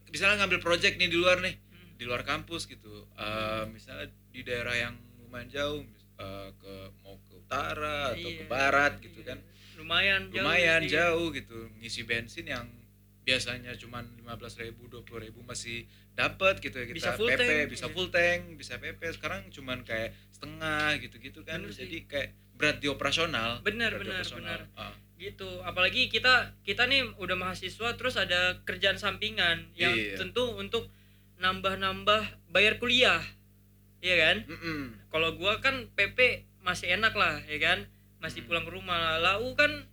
misalnya 0.09 0.41
ngambil 0.41 0.61
project 0.61 0.97
nih 0.97 1.09
di 1.09 1.17
luar 1.17 1.41
nih, 1.41 1.57
Hmm. 1.57 1.97
di 1.97 2.05
luar 2.05 2.23
kampus 2.23 2.65
gitu. 2.67 3.05
Eh, 3.15 3.65
misalnya 3.69 4.09
di 4.29 4.41
daerah 4.41 4.73
yang 4.73 4.95
lumayan 5.19 5.49
jauh, 5.49 5.81
eh, 6.19 6.49
ke 6.55 6.75
mau 7.01 7.17
ke 7.23 7.33
utara 7.35 8.13
atau 8.13 8.29
ke 8.31 8.45
Iya, 8.45 8.49
barat 8.49 8.93
gitu 8.99 9.21
iya. 9.21 9.29
kan. 9.29 9.39
lumayan 9.75 10.31
jauh 10.31 10.41
Lumayan 10.41 10.83
iya. 10.85 10.91
jauh 11.11 11.27
gitu. 11.33 11.59
Ngisi 11.77 12.05
bensin 12.05 12.47
yang 12.47 12.65
biasanya 13.23 13.71
cuman 13.75 14.03
15.000 14.19 14.67
ribu, 14.67 14.83
20.000 14.89 15.31
masih 15.43 15.87
dapat 16.13 16.59
gitu 16.59 16.75
ya 16.75 16.85
kita 16.85 16.97
Bisa 16.97 17.13
full 17.15 17.29
PP 17.29 17.39
tank, 17.39 17.67
bisa 17.69 17.87
full 17.89 18.09
tank 18.09 18.41
bisa 18.57 18.75
PP 18.77 19.01
sekarang 19.13 19.47
cuman 19.49 19.79
kayak 19.83 20.11
setengah 20.31 20.99
gitu-gitu 20.99 21.41
kan 21.41 21.59
Bener 21.59 21.71
sih. 21.71 21.87
jadi 21.87 21.97
kayak 22.05 22.29
berat 22.53 22.77
di 22.79 22.87
operasional 22.87 23.63
Bener, 23.63 23.91
berat 23.91 24.03
bener, 24.03 24.15
operasional. 24.21 24.59
bener. 24.67 24.77
Ah, 24.77 24.95
gitu 25.17 25.63
apalagi 25.63 26.07
kita 26.07 26.35
kita 26.61 26.85
nih 26.85 27.15
udah 27.15 27.37
mahasiswa 27.37 27.95
terus 27.95 28.15
ada 28.17 28.59
kerjaan 28.61 28.97
sampingan 28.97 29.71
yang 29.73 29.95
Iya. 29.95 30.19
tentu 30.19 30.43
untuk 30.53 30.91
nambah-nambah 31.39 32.23
bayar 32.49 32.77
kuliah 32.77 33.23
iya 33.99 34.19
kan 34.21 34.37
mm-mm. 34.45 34.99
kalau 35.09 35.35
gua 35.35 35.59
kan 35.59 35.87
PP 35.93 36.19
masih 36.61 36.91
enak 36.93 37.15
lah 37.15 37.39
ya 37.43 37.59
kan 37.59 37.87
masih 38.19 38.43
Hmm. 38.43 38.49
pulang 38.49 38.65
ke 38.65 38.73
rumah 38.73 39.19
lau 39.19 39.51
kan 39.53 39.87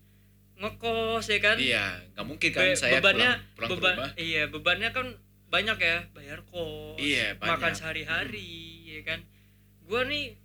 ngekos 0.59 1.25
ya 1.25 1.39
kan? 1.39 1.55
Iya 1.55 1.85
nggak 2.11 2.25
mungkin 2.25 2.49
kan 2.51 2.63
Be- 2.65 2.75
saya 2.75 2.99
bebannya 2.99 3.31
pulang, 3.31 3.55
pulang 3.55 3.69
ke 3.69 3.75
beban 3.75 3.95
rumah. 3.95 4.11
iya 4.15 4.43
bebannya 4.45 4.89
kan 4.91 5.07
banyak 5.49 5.77
ya 5.79 5.97
bayar 6.11 6.39
kos 6.45 6.95
Iya, 6.95 7.33
banyak. 7.33 7.49
makan 7.49 7.71
sehari-hari 7.73 8.51
ya 8.85 9.01
kan? 9.01 9.19
Gua 9.81 10.03
nih 10.03 10.35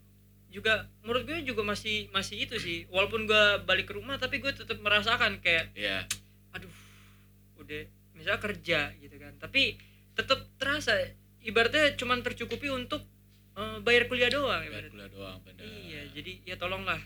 juga 0.49 0.73
menurut 1.00 1.26
gue 1.26 1.42
juga 1.42 1.61
masih 1.61 2.06
masih 2.09 2.40
itu 2.40 2.54
sih 2.56 2.87
walaupun 2.88 3.26
gua 3.26 3.59
balik 3.61 3.85
ke 3.85 3.94
rumah 3.94 4.14
tapi 4.14 4.38
gue 4.38 4.49
tetap 4.49 4.78
merasakan 4.78 5.38
kayak 5.38 5.75
iya. 5.75 6.06
Aduh 6.52 6.71
udah 7.56 7.83
misalnya 8.14 8.38
kerja 8.40 8.80
gitu 8.94 9.18
kan? 9.18 9.35
Tapi 9.37 9.75
tetap 10.14 10.47
terasa 10.56 10.94
ibaratnya 11.40 11.92
cuman 11.94 12.23
tercukupi 12.23 12.71
untuk 12.71 13.02
eh, 13.52 13.78
bayar 13.80 14.06
kuliah 14.06 14.30
doang 14.30 14.62
bayar 14.62 14.87
ibaratnya. 14.87 14.94
kuliah 14.94 15.11
doang 15.11 15.38
bener. 15.42 15.66
Iya 15.66 16.00
jadi 16.14 16.33
ya 16.44 16.54
tolonglah 16.54 17.02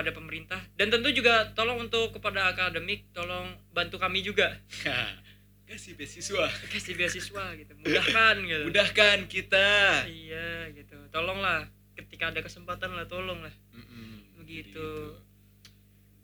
Mm-mm. 0.00 0.08
pada 0.08 0.16
pemerintah. 0.16 0.60
Dan 0.74 0.88
tentu 0.88 1.12
juga 1.12 1.52
tolong 1.52 1.84
untuk 1.84 2.16
kepada 2.16 2.48
akademik 2.48 3.12
tolong 3.12 3.52
bantu 3.70 4.00
kami 4.00 4.24
juga. 4.24 4.56
Kasih 5.70 5.94
beasiswa. 5.94 6.50
Kasih 6.72 6.98
beasiswa 6.98 7.44
gitu. 7.54 7.72
Mudahkan 7.78 8.34
gitu. 8.42 8.64
Mudahkan 8.66 9.18
kita. 9.28 10.02
Iya 10.08 10.72
gitu. 10.74 10.98
Tolonglah 11.14 11.68
ketika 11.94 12.32
ada 12.34 12.40
kesempatan 12.42 12.96
lah 12.96 13.06
tolong 13.06 13.44
lah 13.44 13.54
Mm-mm. 13.76 14.40
Begitu. 14.40 15.14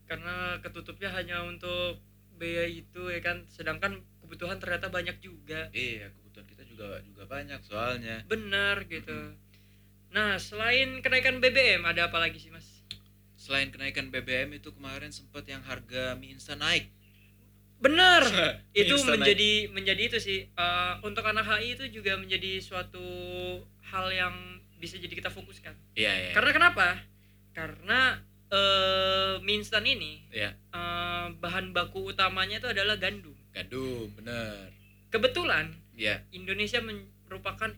karena 0.07 0.63
ketutupnya 0.63 1.11
hanya 1.13 1.43
untuk 1.43 1.99
biaya 2.39 2.67
itu 2.67 3.07
ya 3.07 3.21
kan. 3.23 3.47
Sedangkan 3.47 4.03
kebutuhan 4.23 4.59
ternyata 4.59 4.91
banyak 4.91 5.19
juga. 5.23 5.71
Iya 5.71 6.11
kebutuhan 6.11 6.47
kita 6.51 6.63
juga 6.67 6.99
juga 7.07 7.23
banyak 7.31 7.61
soalnya. 7.63 8.23
Benar 8.27 8.87
gitu. 8.91 9.35
Nah 10.11 10.39
selain 10.43 11.03
kenaikan 11.03 11.39
BBM 11.39 11.87
ada 11.87 12.11
apa 12.11 12.19
lagi 12.19 12.39
sih 12.43 12.51
mas 12.51 12.76
selain 13.47 13.71
kenaikan 13.71 14.11
BBM 14.11 14.59
itu 14.59 14.75
kemarin 14.75 15.15
sempat 15.15 15.47
yang 15.47 15.63
harga 15.63 16.19
mie 16.19 16.35
instan 16.35 16.59
naik. 16.59 16.91
Benar 17.79 18.27
itu 18.75 18.99
Instan 18.99 19.23
menjadi 19.23 19.71
menjadi 19.71 20.03
itu 20.11 20.19
sih 20.19 20.51
eh, 20.51 20.95
untuk 21.07 21.23
anak 21.23 21.47
HI 21.47 21.79
itu 21.79 22.03
juga 22.03 22.19
menjadi 22.19 22.59
suatu 22.59 23.07
hal 23.87 24.11
yang 24.11 24.35
bisa 24.83 24.99
jadi 24.99 25.15
kita 25.15 25.31
fokuskan. 25.31 25.79
Iya 25.95 26.13
iya. 26.27 26.33
Karena 26.35 26.51
kenapa? 26.51 26.99
Karena 27.55 28.19
eh 28.51 29.39
mie 29.47 29.63
instan 29.63 29.87
ini 29.87 30.27
iya. 30.35 30.51
eh, 30.75 31.27
bahan 31.39 31.71
baku 31.71 32.11
utamanya 32.11 32.59
itu 32.59 32.67
adalah 32.67 32.99
gandum. 32.99 33.39
Gandum 33.55 34.11
bener. 34.19 34.75
Kebetulan 35.15 35.71
iya. 35.95 36.27
Indonesia 36.35 36.83
merupakan 36.83 37.71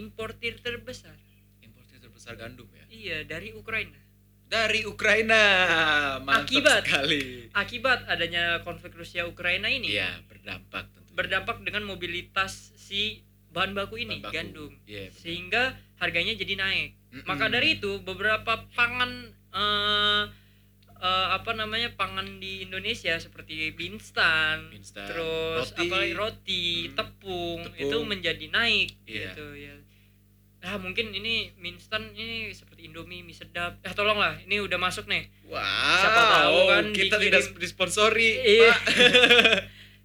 importir 0.00 0.64
terbesar. 0.64 1.12
Importer 1.60 2.00
terbesar 2.00 2.40
gandum 2.40 2.72
ya? 2.72 2.88
Iya 2.88 3.18
dari 3.28 3.52
Ukraina 3.52 4.09
dari 4.50 4.82
Ukraina 4.82 5.42
mantap 6.20 6.42
Akibat. 6.44 6.82
sekali 6.82 7.46
akibat 7.52 8.00
adanya 8.04 8.58
konflik 8.60 8.92
Rusia 8.92 9.22
Ukraina 9.24 9.66
ini 9.66 9.94
iya 9.94 10.18
berdampak 10.22 10.90
tentu 10.90 11.10
berdampak 11.12 11.62
dengan 11.62 11.86
mobilitas 11.86 12.74
si 12.74 13.22
bahan 13.48 13.72
baku 13.72 13.94
ini 13.96 14.18
Bahan 14.18 14.24
baku. 14.24 14.34
gandum 14.34 14.72
iya 14.84 15.06
bener. 15.06 15.14
sehingga 15.16 15.62
harganya 15.96 16.34
jadi 16.34 16.54
naik 16.56 16.90
Mm-mm. 17.12 17.26
maka 17.26 17.46
dari 17.46 17.76
itu 17.76 17.98
beberapa 18.00 18.66
pangan 18.72 19.10
eh, 19.50 20.22
eh, 20.96 21.28
apa 21.30 21.50
namanya 21.52 21.90
pangan 21.92 22.38
di 22.38 22.62
Indonesia 22.62 23.14
seperti 23.16 23.70
instan, 23.76 24.70
terus 24.92 25.70
roti. 25.70 25.86
apa 25.86 25.96
roti, 26.12 26.64
Hmm, 26.84 26.94
tepung, 26.94 27.60
tepung. 27.64 27.80
itu 27.80 27.96
menjadi 28.04 28.46
naik 28.48 28.90
Iya. 29.04 29.30
gitu 29.30 29.46
ya. 29.56 29.74
Nah, 30.60 30.76
mungkin 30.76 31.08
ini 31.10 31.56
mie 31.56 31.72
instan 31.72 32.12
ini 32.12 32.52
seperti 32.52 32.84
Indomie, 32.84 33.20
mie 33.20 33.32
sedap. 33.32 33.80
Eh 33.80 33.90
tolonglah, 33.90 34.36
ini 34.44 34.60
udah 34.60 34.76
masuk 34.76 35.08
nih. 35.08 35.24
Wow, 35.44 35.56
Siapa 35.96 36.22
tahu 36.30 36.58
kan 36.68 36.84
kita 36.90 37.16
dikirim- 37.16 37.32
tidak 37.32 37.44
disponsori, 37.56 38.30
Iya. 38.38 38.72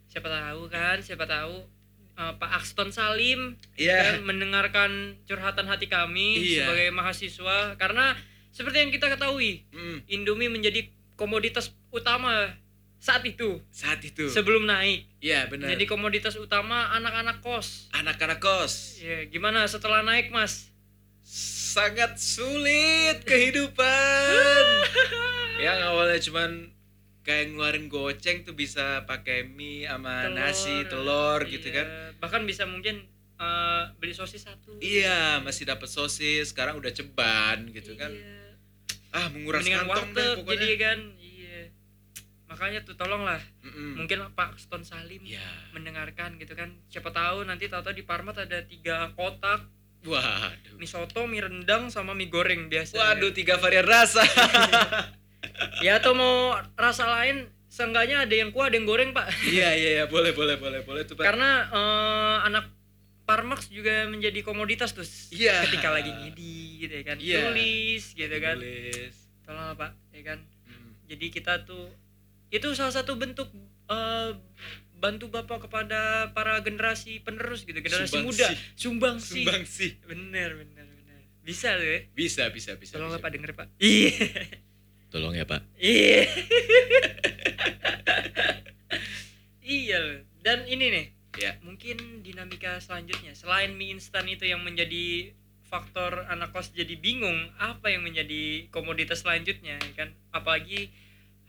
Siapa 0.07 0.31
tahu 0.31 0.61
kan, 0.67 0.97
siapa 0.97 1.25
tahu 1.25 1.67
eh, 2.15 2.33
Pak 2.33 2.51
Axton 2.55 2.87
Salim 2.89 3.59
Iya. 3.75 4.15
kan 4.15 4.23
mendengarkan 4.23 4.91
curhatan 5.23 5.67
hati 5.67 5.85
kami 5.85 6.39
Iya. 6.39 6.63
sebagai 6.63 6.87
mahasiswa 6.89 7.75
karena 7.75 8.15
seperti 8.49 8.79
yang 8.79 8.89
kita 8.89 9.11
ketahui 9.11 9.67
Hmm, 9.69 9.99
Indomie 10.07 10.47
menjadi 10.47 10.87
komoditas 11.13 11.75
utama 11.91 12.55
saat 13.05 13.21
itu 13.23 13.61
saat 13.69 14.01
itu. 14.01 14.25
sebelum 14.27 14.65
naik 14.65 15.05
Iya, 15.19 15.45
benar. 15.45 15.69
jadi 15.69 15.85
komoditas 15.85 16.33
utama 16.35 16.89
anak-anak 16.91 17.37
kos 17.39 17.85
Anak-anak 17.93 18.39
kos 18.39 18.97
ya 18.97 19.25
gimana 19.25 19.61
setelah 19.65 20.01
naik 20.01 20.29
mas 20.29 20.73
sangat 21.23 22.15
sulit 22.15 23.21
kehidupan. 23.23 24.61
yang 25.59 25.81
awalnya 25.83 26.17
cuman 26.19 26.71
kayak 27.21 27.51
ngeluarin 27.51 27.85
goceng 27.87 28.41
tuh 28.41 28.53
bisa 28.53 29.03
pakai 29.03 29.43
mie 29.43 29.83
sama 29.83 30.29
nasi, 30.29 30.85
telur 30.85 31.41
gitu 31.43 31.67
Iya. 31.67 31.75
kan. 31.75 31.87
bahkan 32.17 32.41
bisa 32.43 32.65
mungkin 32.65 33.05
eh, 33.35 33.83
beli 33.97 34.13
sosis 34.13 34.41
satu 34.41 34.79
Iya, 34.79 35.41
masih 35.41 35.65
dapat 35.65 35.85
sosis, 35.85 36.49
sekarang 36.49 36.77
udah 36.77 36.89
ceban 36.89 37.67
gitu 37.69 37.93
kan. 37.93 38.07
Iya. 38.09 38.55
Ah, 39.11 39.27
menguras 39.27 39.59
mendingan 39.61 39.83
kantong 39.85 40.09
deh 40.11 40.31
pokoknya. 40.37 40.55
jadi 40.57 40.75
kan 40.77 40.97
makanya 42.55 42.79
tuh 42.81 42.95
tolonglah 42.95 43.43
Mm-mm. 43.61 43.99
mungkin 43.99 44.23
Pak 44.31 44.55
Axton 44.55 44.81
Salim 44.81 45.19
Iya. 45.21 45.43
mendengarkan 45.69 46.35
gitu 46.35 46.55
kan 46.55 46.71
siapa 46.85 47.11
tahu 47.11 47.43
nanti 47.43 47.67
tahu-tahu 47.67 47.91
di 47.91 48.01
Parmat 48.01 48.39
ada 48.39 48.63
tiga 48.63 49.11
kotak 49.11 49.67
Waduh. 50.01 50.77
mie 50.77 50.85
soto 50.85 51.25
mie 51.25 51.41
rendang 51.41 51.89
sama 51.89 52.13
mie 52.13 52.27
goreng 52.27 52.65
biasa 52.65 52.95
Waduh, 52.95 53.29
tiga 53.31 53.57
varian 53.57 53.83
rasa. 53.83 54.23
ya 55.85 55.97
atau 55.97 56.13
mau 56.13 56.35
rasa 56.75 57.05
lain 57.11 57.45
seenggaknya 57.67 58.23
ada 58.23 58.31
yang 58.33 58.49
kuah 58.49 58.67
ada 58.67 58.77
yang 58.77 58.85
goreng 58.85 59.11
pak 59.11 59.27
iya, 59.45 59.73
iya, 59.73 59.89
iya, 59.93 60.05
boleh, 60.05 60.31
boleh, 60.31 60.55
boleh, 60.55 60.81
boleh 60.81 61.03
tuh, 61.03 61.19
Pak. 61.19 61.25
karena 61.25 61.67
eh, 61.67 62.37
anak 62.45 62.71
Parmax 63.25 63.67
juga 63.67 64.05
menjadi 64.05 64.39
komoditas 64.39 64.93
tuh 64.93 65.01
Iya. 65.31 65.65
ketika 65.65 65.89
lagi 65.89 66.13
ngidi 66.13 66.57
gitu 66.79 66.93
ya 66.93 67.03
kan 67.03 67.17
Iya. 67.17 67.37
tulis 67.43 68.03
gitu 68.13 68.35
kan 68.37 68.55
Tulis. 68.55 69.15
tolong 69.41 69.73
pak 69.73 69.91
ya 70.11 70.21
kan 70.23 70.39
Hmm. 70.63 70.93
jadi 71.05 71.25
kita 71.29 71.53
tuh 71.65 71.89
itu 72.55 72.67
salah 72.71 72.93
satu 72.93 73.15
bentuk 73.15 73.51
eh, 73.85 74.31
bantu 74.95 75.27
bapak 75.27 75.67
kepada 75.67 76.01
para 76.31 76.57
generasi 76.59 77.19
penerus 77.19 77.61
gitu 77.61 77.77
generasi 77.77 78.15
Sumbangsi. 78.15 78.25
muda 78.25 78.47
sumbang 78.73 79.17
sih 79.19 79.43
Sumbang 79.43 79.63
sih. 79.65 79.91
bener 80.01 80.49
bener 80.55 80.85
bener 80.87 81.19
bisa 81.41 81.75
tuh 81.75 81.85
ya 81.85 81.99
Bisa, 82.11 82.47
bisa, 82.49 82.73
bisa. 82.73 82.95
tolong 82.95 83.11
bisa. 83.11 83.19
pak 83.19 83.31
denger 83.31 83.51
pak 83.53 83.67
iya 83.77 84.11
Tolong 85.05 85.31
ya, 85.31 85.47
Pak. 85.47 85.63
iya 85.77 86.27
iya 89.61 89.97
loh. 89.97 90.19
dan 90.41 90.63
ini 90.65 90.85
nih 90.91 91.05
Ya. 91.35 91.59
mungkin 91.59 92.23
dinamika 92.23 92.79
selanjutnya 92.79 93.35
selain 93.35 93.75
mie 93.75 93.91
instan 93.91 94.23
itu 94.23 94.43
yang 94.43 94.63
menjadi 94.63 95.35
faktor 95.63 96.23
anak 96.25 96.51
kos 96.51 96.71
jadi 96.71 96.95
bingung 96.95 97.51
apa 97.57 97.91
yang 97.91 98.07
menjadi 98.07 98.71
komoditas 98.71 99.19
selanjutnya 99.19 99.75
ya 99.75 99.91
kan 99.93 100.15
apalagi 100.31 100.95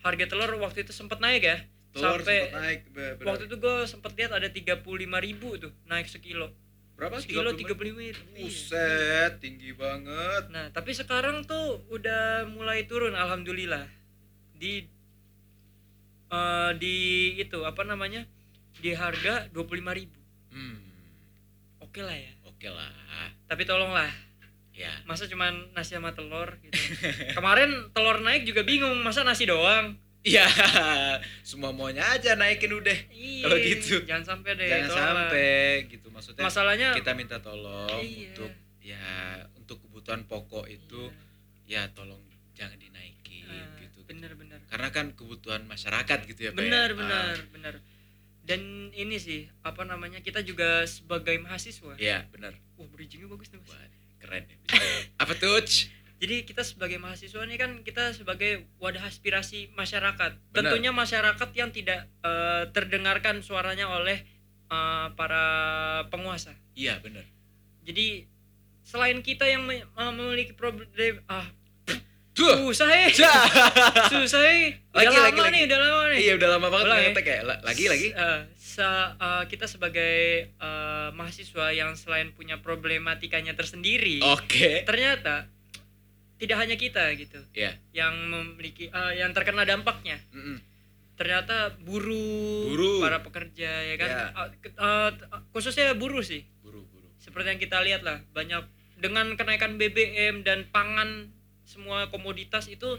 harga 0.01 0.25
telur 0.27 0.51
waktu 0.59 0.83
itu 0.83 0.93
sempat 0.93 1.19
naik 1.19 1.43
ya 1.43 1.59
Telur 1.93 2.21
sampai 2.21 2.53
naik 2.53 2.81
waktu 3.23 3.49
itu 3.49 3.57
gue 3.57 3.77
sempat 3.85 4.13
lihat 4.15 4.33
ada 4.33 4.49
35.000 4.49 4.85
ribu 5.01 5.57
tuh 5.57 5.73
naik 5.85 6.07
sekilo 6.07 6.53
berapa? 6.97 7.21
sekilo 7.21 7.53
35? 7.53 7.61
tiga 7.61 7.73
puluh 7.73 7.93
lima 7.93 8.13
Buset, 8.37 9.33
tinggi 9.39 9.73
banget. 9.73 10.49
nah 10.49 10.69
tapi 10.71 10.93
sekarang 10.93 11.45
tuh 11.45 11.85
udah 11.89 12.49
mulai 12.49 12.85
turun 12.85 13.13
alhamdulillah 13.13 13.85
di 14.53 14.89
eh, 16.29 16.71
di 16.77 16.97
itu 17.37 17.61
apa 17.63 17.83
namanya 17.83 18.25
di 18.77 18.93
harga 18.93 19.49
25.000 19.53 19.99
ribu 19.99 20.21
Hmm. 20.49 20.81
oke 21.79 22.01
lah 22.01 22.17
ya 22.17 22.33
Oke 22.47 22.73
lah. 22.73 22.89
tapi 23.45 23.69
tolonglah 23.69 24.09
Ya. 24.77 24.93
masa 25.03 25.25
cuman 25.25 25.73
nasi 25.73 25.93
sama 25.93 26.13
telur 26.13 26.53
gitu 26.61 26.77
kemarin 27.33 27.73
telur 27.91 28.21
naik 28.21 28.45
juga 28.45 28.61
bingung 28.61 29.01
masa 29.01 29.23
nasi 29.23 29.45
doang 29.45 29.97
Iya, 30.21 30.43
semua 31.47 31.71
maunya 31.71 32.03
aja 32.05 32.35
naikin 32.35 32.75
udah. 32.75 32.99
iya 33.09 33.41
Kalau 33.41 33.57
gitu. 33.57 34.03
jangan 34.03 34.27
sampai 34.27 34.51
deh 34.53 34.67
Jangan 34.67 34.91
sampai 34.91 35.51
gitu 35.87 36.11
maksudnya. 36.11 36.43
masalahnya 36.43 36.89
kita 36.93 37.15
minta 37.15 37.39
tolong 37.39 37.87
Iya. 37.97 38.35
untuk 38.35 38.51
ya 38.81 39.07
untuk 39.55 39.79
kebutuhan 39.81 40.23
pokok 40.25 40.67
itu 40.67 41.15
ya 41.65 41.87
tolong 41.91 42.19
jangan 42.53 42.75
dinaikin 42.75 43.47
Ah, 43.47 43.79
gitu. 43.79 44.03
bener 44.05 44.35
bener 44.35 44.59
Karena 44.67 44.91
kan 44.91 45.11
kebutuhan 45.11 45.63
masyarakat 45.65 46.19
gitu 46.27 46.41
ya, 46.43 46.51
Pak. 46.51 46.55
ya. 46.55 46.61
benar 46.61 46.89
Ah, 46.89 46.97
benar 46.97 47.35
benar 47.49 47.75
dan 48.43 48.61
ini 48.93 49.17
sih 49.17 49.41
apa 49.63 49.83
namanya 49.83 50.21
kita 50.21 50.43
juga 50.43 50.83
sebagai 50.85 51.35
mahasiswa 51.37 51.95
Iya, 51.97 52.27
benar. 52.29 52.51
wah 52.75 52.87
bridgingnya 52.89 53.27
bagus 53.27 53.49
nih 53.49 53.59
mas 53.59 53.71
Wah, 53.73 53.87
keren 54.27 54.45
ya. 54.45 54.57
bisa. 54.67 54.83
Apa 55.23 55.33
tuh? 55.39 55.63
Jadi 56.17 56.49
kita 56.49 56.65
sebagai 56.65 56.97
mahasiswa 56.97 57.45
ini 57.45 57.61
kan 57.61 57.85
kita 57.85 58.17
sebagai 58.17 58.65
wadah 58.81 59.05
aspirasi 59.05 59.69
masyarakat 59.77 60.33
Benar. 60.49 60.73
tentunya 60.73 60.89
masyarakat 60.89 61.49
yang 61.53 61.71
tidak 61.71 62.09
eh, 62.25 62.65
terdengarkan 62.73 63.45
suaranya 63.45 63.87
oleh 63.93 64.25
eh, 64.67 65.07
para 65.13 65.45
penguasa 66.09 66.57
Iya, 66.73 67.05
benar. 67.05 67.25
jadi 67.85 68.25
selain 68.81 69.21
kita 69.21 69.45
yang 69.45 69.69
me- 69.69 69.85
memiliki 70.15 70.57
problem 70.57 71.21
ah 71.29 71.45
Tuh. 72.37 72.53
susah 72.69 72.89
eh 72.95 73.09
susah 74.07 74.43
eh 74.45 74.77
udah 74.91 75.01
Lagi, 75.01 75.09
lama 75.09 75.25
lagi, 75.25 75.41
lagi. 75.41 75.51
nih 75.51 75.63
udah 75.65 75.79
lama 75.81 76.03
nih 76.07 76.19
Iya, 76.19 76.33
udah 76.35 76.49
lama 76.51 76.69
banget 76.69 76.87
Ulang 76.87 76.99
ya. 76.99 77.05
ngetek 77.07 77.27
ya. 77.27 77.39
La- 77.43 77.63
Lagi 77.63 77.85
lagi. 77.87 78.09
Eh, 78.11 78.41
sa- 78.55 79.13
eh, 79.15 79.45
kita 79.47 79.65
sebagai 79.65 80.17
eh, 80.51 81.09
mahasiswa 81.11 81.67
yang 81.71 81.95
selain 81.95 82.31
punya 82.31 82.57
problematikanya 82.59 83.53
tersendiri 83.53 84.21
Oke. 84.23 84.85
ternyata 84.85 85.49
tidak 86.37 86.57
hanya 86.59 86.77
kita 86.77 87.09
gitu 87.15 87.41
Iya. 87.51 87.73
yang 87.95 88.13
memiliki 88.27 88.87
eh, 88.87 89.13
yang 89.17 89.33
terkena 89.33 89.65
dampaknya 89.65 90.21
Mm-mm. 90.31 90.61
ternyata 91.15 91.73
buruh, 91.79 92.69
Buruh. 92.69 93.01
para 93.01 93.21
pekerja 93.23 93.71
ya 93.83 93.97
kan 93.97 94.11
Ya. 94.11 94.25
Eh, 94.37 94.49
ke- 94.61 94.77
eh, 94.77 95.11
t- 95.11 95.25
khususnya 95.51 95.93
buruh 95.93 96.21
sih 96.21 96.45
Buru-buru. 96.61 97.09
seperti 97.17 97.49
yang 97.49 97.61
kita 97.63 97.81
lihat 97.81 98.03
lah 98.03 98.21
banyak 98.31 98.61
dengan 98.95 99.33
kenaikan 99.33 99.77
BBM 99.77 100.41
dan 100.43 100.69
pangan 100.69 101.33
semua 101.77 102.09
komoditas 102.09 102.65
itu 102.67 102.97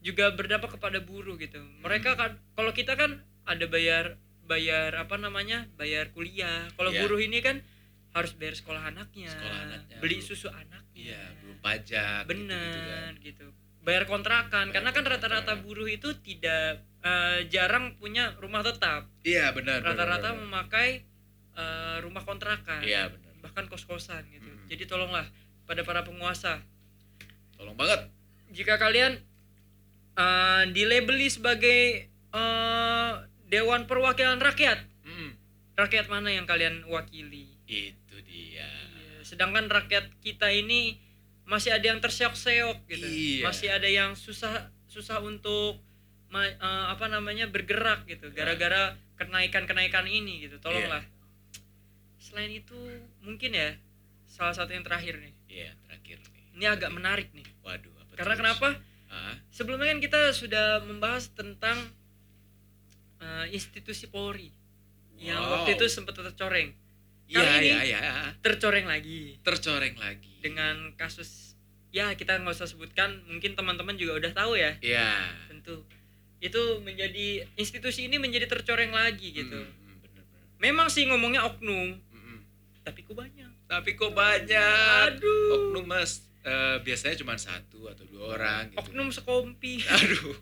juga 0.00 0.28
berdampak 0.30 0.72
kepada 0.72 0.98
buruh 0.98 1.36
gitu 1.36 1.60
mereka 1.78 2.12
kan 2.12 2.40
kalau 2.52 2.72
kita 2.72 2.92
kan 2.94 3.20
ada 3.44 3.64
bayar 3.66 4.16
bayar 4.42 4.96
apa 4.98 5.16
namanya 5.16 5.68
bayar 5.74 6.08
kuliah 6.10 6.68
kalau 6.74 6.88
Iya. 6.90 7.00
buruh 7.00 7.16
ini 7.18 7.40
kan 7.40 7.60
harus 8.10 8.30
bayar 8.32 8.54
sekolah 8.54 8.78
anaknya, 8.86 9.26
Sekolah 9.26 9.58
anaknya, 9.66 9.96
beli 9.98 10.16
belum- 10.16 10.28
susu 10.30 10.46
anaknya 10.46 11.02
Iya, 11.10 11.22
belum 11.36 11.56
pajak. 11.58 12.22
bener 12.24 13.10
gitu-gitu 13.18 13.50
gitu, 13.50 13.82
bayar 13.82 14.04
kontrakan 14.04 14.64
Bayar 14.64 14.72
karena 14.72 14.90
kan 14.92 15.04
rata-rata 15.04 15.52
buruh 15.58 15.84
itu 15.86 16.08
tidak 16.22 16.80
eh, 17.00 17.44
jarang 17.48 17.96
punya 17.96 18.32
rumah 18.34 18.62
tetap 18.62 19.04
kan. 19.04 19.20
Iya, 19.22 19.52
benar. 19.52 19.82
benar, 19.82 19.92
rata-rata 19.92 20.28
benar. 20.30 20.40
memakai 20.40 20.88
eh, 21.52 21.96
rumah 22.00 22.22
kontrakan 22.22 22.80
Iya, 22.80 23.08
benar. 23.08 23.32
bahkan 23.40 23.64
kos-kosan 23.66 24.24
gitu 24.28 24.48
Mm. 24.48 24.66
jadi 24.66 24.84
tolonglah 24.84 25.26
pada 25.64 25.80
para 25.80 26.00
penguasa 26.00 26.60
Tolong 27.64 27.74
banget. 27.74 28.00
jika 28.50 28.76
kalian 28.76 29.18
eh, 30.14 30.62
dilabeli 30.70 31.26
sebagai 31.26 31.80
eh, 32.30 33.12
dewan 33.46 33.84
perwakilan 33.84 34.38
rakyat 34.38 34.84
Mm. 35.00 35.36
rakyat 35.74 36.06
mana 36.06 36.28
yang 36.28 36.44
kalian 36.44 36.84
wakili 36.86 37.48
Itu 37.64 38.16
dia. 38.20 38.64
Iya, 38.64 38.68
sedangkan 39.22 39.66
rakyat 39.66 40.12
kita 40.20 40.48
ini 40.48 41.00
masih 41.44 41.72
ada 41.72 41.84
yang 41.84 41.98
terseok-seok 41.98 42.84
gitu 42.86 43.04
Iya. 43.04 43.42
masih 43.44 43.68
ada 43.68 43.84
yang 43.84 44.12
susah 44.14 44.68
susah 44.86 45.20
untuk 45.20 45.80
eh, 46.30 46.54
apa 46.86 47.06
namanya 47.06 47.46
bergerak 47.46 48.04
gitu 48.04 48.28
Ya. 48.28 48.44
gara-gara 48.44 48.94
kenaikan-kenaikan 49.14 50.04
ini 50.04 50.42
gitu 50.42 50.58
tolonglah 50.58 51.04
selain 52.18 52.50
itu 52.50 52.74
mungkin 53.20 53.52
ya 53.52 53.76
salah 54.24 54.50
satu 54.50 54.72
yang 54.72 54.82
terakhir 54.82 55.16
nih 55.16 55.34
Iya, 55.46 55.70
terakhir. 55.84 56.18
Ini 56.54 56.64
agak 56.64 56.88
menarik 56.88 57.28
nih 57.30 57.46
Waduh, 57.60 57.90
apa 57.96 58.12
karena 58.14 58.34
terus? 58.34 58.42
kenapa 58.42 58.68
Ah, 59.06 59.38
sebelumnya 59.48 59.86
kan 59.88 60.00
kita 60.00 60.20
sudah 60.32 60.82
membahas 60.82 61.30
tentang 61.30 61.78
eh, 63.16 63.46
institusi 63.50 64.06
Polri 64.06 64.50
yang 65.16 65.38
Wow. 65.38 65.50
waktu 65.56 65.74
itu 65.74 65.86
sempat 65.86 66.12
tercoreng 66.12 66.74
Iya, 67.24 67.40
ini- 67.56 67.64
iya, 67.64 67.78
iya. 67.80 68.12
tercoreng 68.38 68.84
lagi 68.84 69.38
Tercoreng 69.40 69.94
lagi. 69.96 70.34
dengan 70.38 70.92
kasus 70.94 71.54
ya 71.88 72.10
kita 72.12 72.36
nggak 72.36 72.52
usah 72.52 72.66
sebutkan 72.66 73.22
mungkin 73.24 73.54
teman-teman 73.54 73.94
juga 73.94 74.18
udah 74.18 74.32
tahu 74.34 74.58
ya 74.58 74.74
Iya. 74.78 75.30
tuh 75.62 75.80
itu 76.38 76.60
menjadi 76.78 77.48
institusi 77.54 78.04
ini 78.04 78.18
menjadi 78.18 78.44
tercoreng 78.46 78.90
lagi 78.90 79.32
gitu 79.32 79.56
Hmm, 79.56 79.96
hmm, 79.96 80.58
memang 80.58 80.86
sih 80.86 81.06
ngomongnya 81.06 81.46
oknum 81.46 81.96
Hmm, 82.02 82.20
hmm. 82.20 82.38
tapi 82.82 83.00
kok 83.00 83.14
banyak 83.14 83.48
tapi 83.64 83.94
kok 83.94 84.12
banyak 84.12 85.08
Aduh. 85.14 85.70
oknum 85.70 85.86
mas 85.86 86.26
eh, 86.44 86.76
biasanya 86.84 87.16
cuma 87.18 87.34
satu 87.40 87.88
atau 87.88 88.04
dua 88.06 88.38
orang 88.38 88.70
gitu. 88.70 88.80
Oknum 88.84 89.08
sekompi. 89.10 89.80
Aduh. 89.96 90.36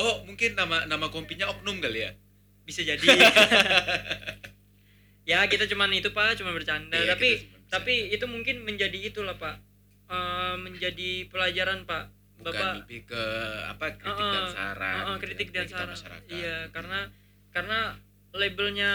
Oh 0.00 0.24
mungkin 0.24 0.56
nama 0.58 0.88
nama 0.88 1.12
kompinya 1.12 1.52
oknum 1.52 1.78
kali 1.78 2.08
ya? 2.08 2.10
Bisa 2.64 2.82
jadi. 2.82 3.06
Ya 5.22 5.46
kita 5.46 5.70
cuman 5.70 5.94
itu 5.94 6.10
pak 6.10 6.34
cuman 6.34 6.50
bercanda. 6.50 6.98
Iya, 6.98 7.14
tapi 7.14 7.46
cuman 7.46 7.70
tapi 7.70 7.94
itu 8.10 8.26
mungkin 8.26 8.66
menjadi 8.66 8.98
itulah 8.98 9.38
pak. 9.38 9.62
Eh, 10.10 10.54
menjadi 10.58 11.30
pelajaran 11.30 11.86
pak. 11.86 12.10
Bukan 12.42 12.50
bapak 12.50 12.74
lebih 12.82 13.06
ke 13.06 13.24
apa 13.70 13.86
kritik 13.94 14.18
Uh-uh, 14.18 14.34
dan 14.34 14.46
saran 14.50 14.94
uh-uh, 14.98 15.14
gitu 15.14 15.22
kritik 15.22 15.48
ya, 15.54 15.62
dan 15.62 15.66
saran. 15.70 15.90
masyarakat. 15.94 16.30
iya 16.34 16.58
karena 16.74 17.00
karena 17.54 17.78
labelnya 18.34 18.92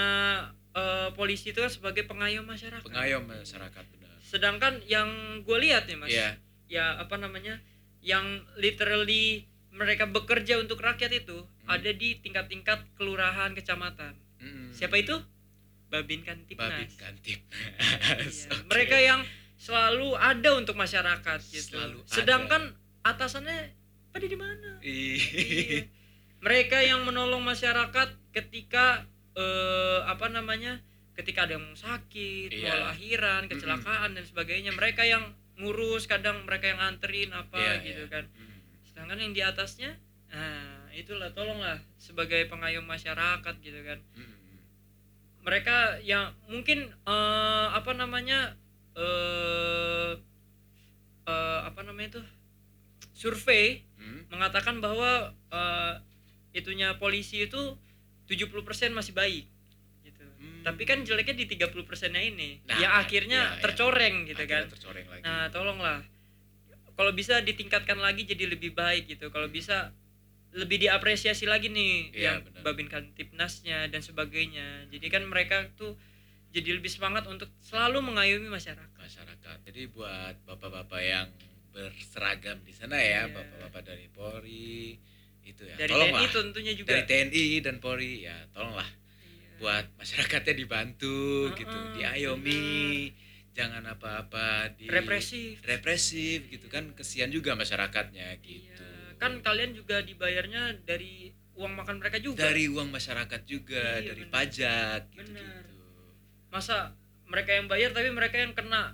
eh, 0.76 1.10
polisi 1.16 1.56
itu 1.56 1.64
kan 1.64 1.72
sebagai 1.72 2.04
pengayom 2.12 2.44
masyarakat. 2.44 2.84
Pengayom 2.84 3.24
masyarakat 3.24 3.84
sedangkan 4.28 4.84
yang 4.84 5.08
gue 5.42 5.58
lihat 5.58 5.88
nih 5.88 5.96
mas 5.96 6.12
iya. 6.12 6.36
ya 6.68 7.00
apa 7.00 7.16
namanya 7.16 7.64
yang 8.04 8.28
literally 8.60 9.48
mereka 9.72 10.04
bekerja 10.06 10.60
untuk 10.60 10.80
rakyat 10.80 11.24
itu 11.24 11.48
Hmm. 11.68 11.76
ada 11.76 11.92
di 11.92 12.16
tingkat-tingkat 12.24 12.80
kelurahan 12.96 13.52
kecamatan. 13.52 14.16
Mm-mm. 14.40 14.72
siapa 14.72 14.96
itu? 14.96 15.20
Babin 15.92 16.24
kantipnas 16.24 16.72
babin 16.72 16.92
kantip 16.96 17.40
Iya, 18.24 18.48
mereka 18.72 18.96
yang 18.96 19.28
selalu 19.60 20.16
ada 20.16 20.56
untuk 20.56 20.80
masyarakat 20.80 21.40
gitu. 21.52 21.76
Selalu 21.76 22.00
ada. 22.00 22.08
sedangkan 22.08 22.64
atasannya 23.04 23.76
pada 24.16 24.26
di 24.26 24.38
mana? 24.40 24.80
Iya. 24.80 25.92
Mereka 26.40 26.88
yang 26.88 27.04
menolong 27.04 27.44
masyarakat 27.44 28.16
ketika 28.32 29.04
eh, 29.36 30.00
apa 30.08 30.32
namanya 30.32 30.80
ketika 31.18 31.50
ada 31.50 31.58
yang 31.58 31.74
sakit 31.74 32.54
Iya. 32.54 32.70
mau 32.70 32.94
lahiran 32.94 33.50
kecelakaan 33.50 34.14
dan 34.14 34.24
sebagainya 34.24 34.72
mereka 34.72 35.02
yang 35.02 35.34
ngurus 35.58 36.06
kadang 36.06 36.46
mereka 36.46 36.70
yang 36.70 36.78
anterin 36.80 37.34
apa 37.34 37.58
Iya, 37.58 37.74
gitu 37.82 38.04
iya. 38.06 38.14
kan 38.14 38.26
Mm. 38.30 38.58
sedangkan 38.86 39.18
yang 39.18 39.34
di 39.34 39.42
atasnya 39.42 39.92
nah 40.30 40.86
itulah 40.94 41.34
tolonglah 41.34 41.82
sebagai 41.98 42.46
pengayom 42.46 42.86
masyarakat 42.86 43.56
gitu 43.60 43.82
kan 43.82 43.98
Mm. 44.14 44.62
mereka 45.42 45.98
yang 46.06 46.38
mungkin 46.46 46.86
eh, 46.94 47.68
apa 47.74 47.92
namanya 47.92 48.54
eh 48.94 50.14
eh, 51.26 51.60
apa 51.66 51.82
namanya 51.82 52.18
itu 52.18 52.22
survei 53.12 53.82
Mm. 53.98 54.30
mengatakan 54.30 54.78
bahwa 54.78 55.34
eh, 55.50 55.94
itunya 56.54 56.94
polisi 56.98 57.46
itu 57.46 57.78
70% 58.28 58.92
masih 58.92 59.14
baik. 59.14 59.46
Hmm. 59.48 59.57
Tapi 60.68 60.84
kan 60.84 61.00
jeleknya 61.02 61.32
di 61.34 61.48
30 61.48 61.72
persennya 61.82 62.20
ini 62.20 62.60
Nah, 62.62 62.76
yang 62.76 62.92
akhirnya 62.94 63.56
iya. 63.56 63.62
tercoreng 63.64 64.28
gitu 64.28 64.36
Akhirnya 64.38 64.62
kan. 64.62 64.64
tercoreng 64.68 65.06
lagi 65.08 65.22
Nah, 65.24 65.48
tolonglah. 65.48 66.00
Kalau 66.92 67.12
bisa 67.14 67.40
ditingkatkan 67.40 67.96
lagi 67.98 68.26
jadi 68.26 68.50
lebih 68.50 68.74
baik 68.74 69.08
gitu. 69.08 69.30
Kalau 69.30 69.48
bisa 69.48 69.96
lebih 70.52 70.82
diapresiasi 70.82 71.46
lagi 71.46 71.70
nih 71.70 72.12
Iya, 72.12 72.20
yang 72.20 72.38
benar. 72.44 72.62
babin 72.66 72.88
kantipnasnya 72.88 73.88
dan 73.88 74.02
sebagainya. 74.02 74.90
Jadi 74.90 75.08
kan 75.08 75.24
mereka 75.24 75.72
tuh 75.74 75.96
jadi 76.50 76.74
lebih 76.74 76.90
semangat 76.90 77.24
untuk 77.26 77.48
selalu 77.62 78.04
mengayomi 78.04 78.48
masyarakat. 78.50 78.92
masyarakat 78.98 79.58
jadi 79.64 79.88
buat 79.88 80.36
bapak-bapak 80.44 81.00
yang 81.00 81.28
berseragam 81.72 82.60
di 82.62 82.74
sana 82.74 82.98
ya 82.98 83.24
Iya. 83.24 83.32
bapak-bapak 83.32 83.82
dari 83.86 84.08
Polri 84.10 84.98
itu 85.44 85.64
ya 85.64 85.76
Dari 85.78 85.88
tolonglah 85.88 86.20
TNI 86.20 86.34
tentunya 86.34 86.74
juga. 86.74 86.88
dari 86.90 87.04
TNI 87.06 87.46
dan 87.62 87.76
Polri 87.78 88.14
ya 88.22 88.36
tolonglah. 88.52 88.90
Buat 89.58 89.86
masyarakatnya 89.96 90.54
dibantu 90.56 91.18
gitu 91.54 91.70
Heeh, 91.72 91.94
diayomi 91.94 93.12
jangan 93.52 93.82
apa-apa 93.84 94.70
di 94.74 94.86
represif. 94.86 95.58
represif 95.62 96.46
gitu 96.46 96.68
kan 96.68 96.94
kesian 96.94 97.30
juga 97.30 97.54
masyarakatnya 97.54 98.38
gitu 98.40 98.70
Iya, 98.78 99.18
kan 99.18 99.42
kalian 99.42 99.74
juga 99.74 100.00
dibayarnya 100.00 100.86
dari 100.86 101.34
uang 101.58 101.74
makan 101.74 101.98
mereka 101.98 102.22
juga. 102.22 102.38
dari 102.40 102.70
uang 102.70 102.94
masyarakat 102.94 103.42
juga 103.44 103.98
Iya, 103.98 104.14
dari 104.14 104.24
benar. 104.24 104.34
pajak 104.34 105.02
gitu 105.12 105.26
gitu 105.34 105.46
Masa 106.48 106.94
mereka 107.26 107.52
yang 107.52 107.66
bayar 107.66 107.92
tapi 107.92 108.08
mereka 108.08 108.38
yang 108.38 108.54
kena 108.54 108.94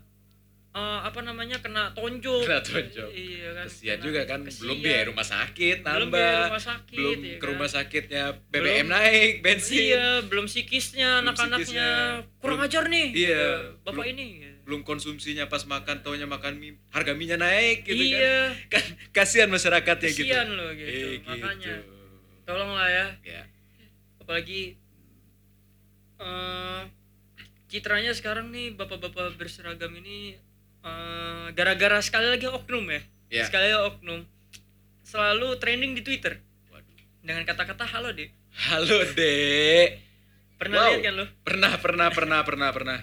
eh, 0.74 1.00
apa 1.04 1.20
namanya 1.22 1.58
kena 1.58 1.94
tonjok. 1.94 2.44
Kena 2.44 2.60
tonjok. 2.60 3.10
Iya 3.10 3.50
kan. 3.54 3.66
kesian 3.66 3.94
kena- 3.94 4.04
juga 4.04 4.22
kan 4.26 4.40
kesian. 4.42 4.62
belum 4.64 4.78
biaya 4.80 5.04
rumah 5.06 5.28
sakit 5.28 5.78
Belum 5.80 5.94
nambah 6.04 6.18
biaya 6.18 6.42
rumah 6.44 6.64
sakit. 6.64 6.96
belum 6.96 7.18
ya 7.20 7.30
ke 7.30 7.38
kan. 7.38 7.48
rumah 7.48 7.70
sakitnya 7.70 8.24
BBM 8.48 8.58
Belum- 8.58 8.90
naik 8.90 9.32
bensin 9.40 9.84
Iya, 9.88 10.08
belum 10.24 10.46
psikisnya 10.46 11.10
Belum 11.16 11.22
anak-anaknya 11.30 11.88
kurang 12.38 12.58
Belum- 12.58 12.68
ajar 12.68 12.84
nih. 12.88 13.08
Iya, 13.08 13.46
gitu. 13.46 13.70
Bapak 13.84 13.94
belum- 14.02 14.14
ini. 14.16 14.28
belum 14.64 14.82
konsumsinya 14.82 15.46
pas 15.46 15.62
makan 15.64 16.00
taunya 16.00 16.24
makan 16.26 16.56
mie 16.56 16.80
harga 16.90 17.12
minyak 17.14 17.36
naik 17.38 17.84
gitu 17.84 18.00
iya, 18.00 18.48
kan 18.66 18.80
kan 18.80 18.84
kasihan 19.12 19.46
masyarakatnya 19.48 20.08
gitu 20.08 20.24
kesian 20.24 20.48
loh 20.50 20.72
gitu. 20.72 20.88
Eh, 20.88 21.20
Makanya 21.22 21.76
gitu. 21.78 21.94
tolonglah 22.44 22.88
ya. 22.88 23.08
ya 23.22 23.44
Apalagi 24.18 24.80
eh 26.18 26.82
citranya 27.68 28.12
sekarang 28.12 28.50
nih 28.50 28.72
bapak-bapak 28.72 29.36
berseragam 29.36 29.92
ini 29.96 30.40
eh, 30.84 31.46
gara-gara 31.52 32.00
sekali 32.00 32.28
lagi 32.30 32.46
oknum 32.46 32.86
ya. 32.86 33.02
ya 33.32 33.44
Sekali 33.46 33.68
lagi 33.68 33.80
oknum 33.90 34.20
selalu 35.02 35.58
trending 35.58 35.94
di 35.94 36.02
Twitter 36.02 36.40
waduh 36.68 36.96
dengan 37.20 37.44
kata-kata 37.44 37.84
halo 37.88 38.12
deh. 38.12 38.30
halo 38.66 38.98
dek 39.10 40.00
Pernah 40.56 40.80
Wow. 40.80 40.90
lihat 40.90 41.02
kan 41.02 41.14
lo? 41.14 41.26
pernah 41.42 41.74
pernah 41.76 42.08
pernah 42.10 42.40
pernah 42.42 42.70
pernah 42.70 43.00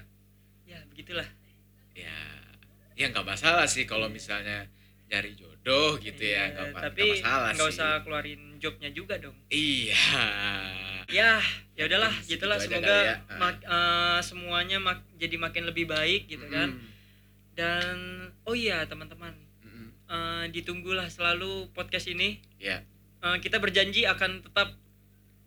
Ya 0.65 0.81
begitulah. 0.87 1.27
ya 1.93 2.17
ya 2.95 3.07
nggak 3.07 3.27
masalah 3.27 3.65
sih 3.65 3.85
kalau 3.85 4.09
misalnya 4.09 4.65
nyari 5.07 5.35
jodoh 5.35 5.99
gitu 5.99 6.23
ya 6.23 6.47
Iya, 6.47 6.53
nggak 6.53 6.67
ma- 6.71 6.81
tapi 6.83 7.03
nggak 7.03 7.21
masalah 7.21 7.51
nggak 7.51 7.67
sih 7.67 7.75
usah 7.75 7.91
keluarin 8.01 8.41
jobnya 8.59 8.91
juga 8.91 9.15
dong. 9.17 9.37
iya 9.49 9.97
Ya, 11.11 11.43
ya 11.75 11.85
udahlah, 11.85 12.15
gitulah 12.23 12.55
semoga 12.57 12.87
ya. 12.87 13.17
Mak- 13.35 13.67
eh, 13.67 14.21
semuanya 14.23 14.79
mak- 14.79 15.11
jadi 15.17 15.35
makin 15.37 15.67
lebih 15.67 15.85
baik 15.85 16.31
gitu 16.31 16.47
kan. 16.47 16.79
Dan 17.55 18.29
oh 18.47 18.55
iya 18.57 18.87
teman-teman, 18.87 19.35
mm, 19.63 19.69
mm. 19.69 19.89
eh, 20.09 20.45
ditunggulah 20.55 21.09
selalu 21.11 21.71
podcast 21.77 22.09
ini. 22.11 22.41
ya 22.61 22.81
Eh, 23.21 23.37
kita 23.45 23.61
berjanji 23.61 24.09
akan 24.09 24.41
tetap 24.41 24.73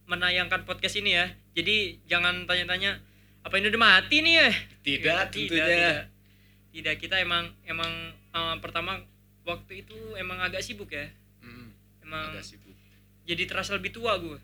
menayangkan 0.05 0.61
podcast 0.69 1.01
ini 1.01 1.17
ya. 1.17 1.25
Jadi 1.57 2.05
jangan 2.05 2.45
tanya-tanya 2.45 3.01
apa 3.41 3.57
ini 3.57 3.73
udah 3.73 3.81
mati 3.81 4.21
nih 4.21 4.33
ya? 4.39 4.49
tidak 4.85 5.33
Tidak, 5.33 5.49
tentunya 5.49 5.65
Tidak, 5.65 5.97
Tidak, 6.69 6.95
kita 7.01 7.15
emang 7.17 7.49
emang 7.65 8.13
eh, 8.13 8.55
pertama 8.61 9.01
waktu 9.41 9.81
itu 9.81 9.97
emang 10.21 10.37
agak 10.37 10.61
sibuk 10.61 10.93
ya. 10.93 11.09
Mm, 11.41 11.73
Emang 12.05 12.29
agak 12.29 12.45
sibuk 12.45 12.73
jadi 13.23 13.47
terasa 13.47 13.79
lebih 13.79 13.95
tua 13.95 14.19
gue. 14.19 14.37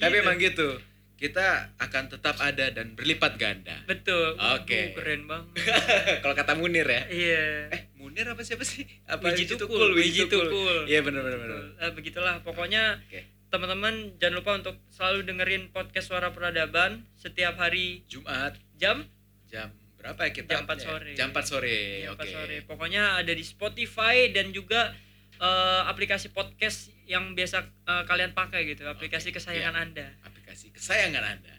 tapi 0.00 0.14
emang 0.20 0.40
gitu 0.40 0.80
kita 1.24 1.46
akan 1.76 2.04
tetap 2.06 2.36
ada 2.36 2.68
dan 2.68 2.92
berlipat 2.92 3.34
ganda 3.34 3.80
betul. 3.84 4.36
Oke. 4.36 4.92
Waduh, 4.92 4.92
keren 4.94 5.22
banget. 5.24 5.48
kalau 6.22 6.34
kata 6.34 6.52
Munir 6.52 6.84
ya 6.84 7.02
Iya. 7.08 7.44
eh 7.72 7.82
Munir 7.96 8.28
apa 8.28 8.44
siapa 8.44 8.60
sih 8.60 8.84
apa 9.06 9.24
Wiji 9.26 9.48
Tukul, 9.50 9.96
Wiji 9.96 10.28
Tukul. 10.28 10.84
iya 10.84 11.00
benar 11.00 11.24
benar 11.24 11.40
benar. 11.40 11.60
Eh, 11.80 11.92
begitulah 11.92 12.44
pokoknya 12.44 13.00
Oke. 13.00 13.24
teman-teman 13.48 14.18
jangan 14.18 14.34
lupa 14.36 14.50
untuk 14.54 14.76
selalu 14.90 15.24
dengerin 15.24 15.70
podcast 15.70 16.12
suara 16.12 16.28
peradaban 16.28 17.08
setiap 17.14 17.56
hari 17.56 18.04
Jumat 18.04 18.52
jam 18.74 19.08
jam 19.46 19.72
berapa 19.96 20.20
ya 20.20 20.30
kita 20.34 20.50
Jam 20.52 20.68
4 20.68 20.76
sore. 20.76 21.10
jam 21.16 21.28
4 21.30 21.40
sore 21.42 21.78
jam 22.02 22.12
oke 22.12 22.20
4 22.20 22.34
sore 22.36 22.56
pokoknya 22.62 23.16
ada 23.16 23.32
di 23.32 23.40
Spotify 23.40 24.28
dan 24.28 24.52
juga 24.52 24.92
eh, 25.34 25.82
aplikasi 25.86 26.28
podcast 26.30 26.92
yang 27.06 27.32
biasa 27.32 27.64
eh, 27.64 28.02
kalian 28.04 28.32
pakai 28.32 28.66
gitu 28.66 28.84
aplikasi 28.84 29.30
Oke, 29.30 29.40
kesayangan 29.40 29.72
iya. 29.72 29.84
anda 29.86 30.06
aplikasi 30.54 30.70
kesayangan 30.70 31.24
anda 31.26 31.54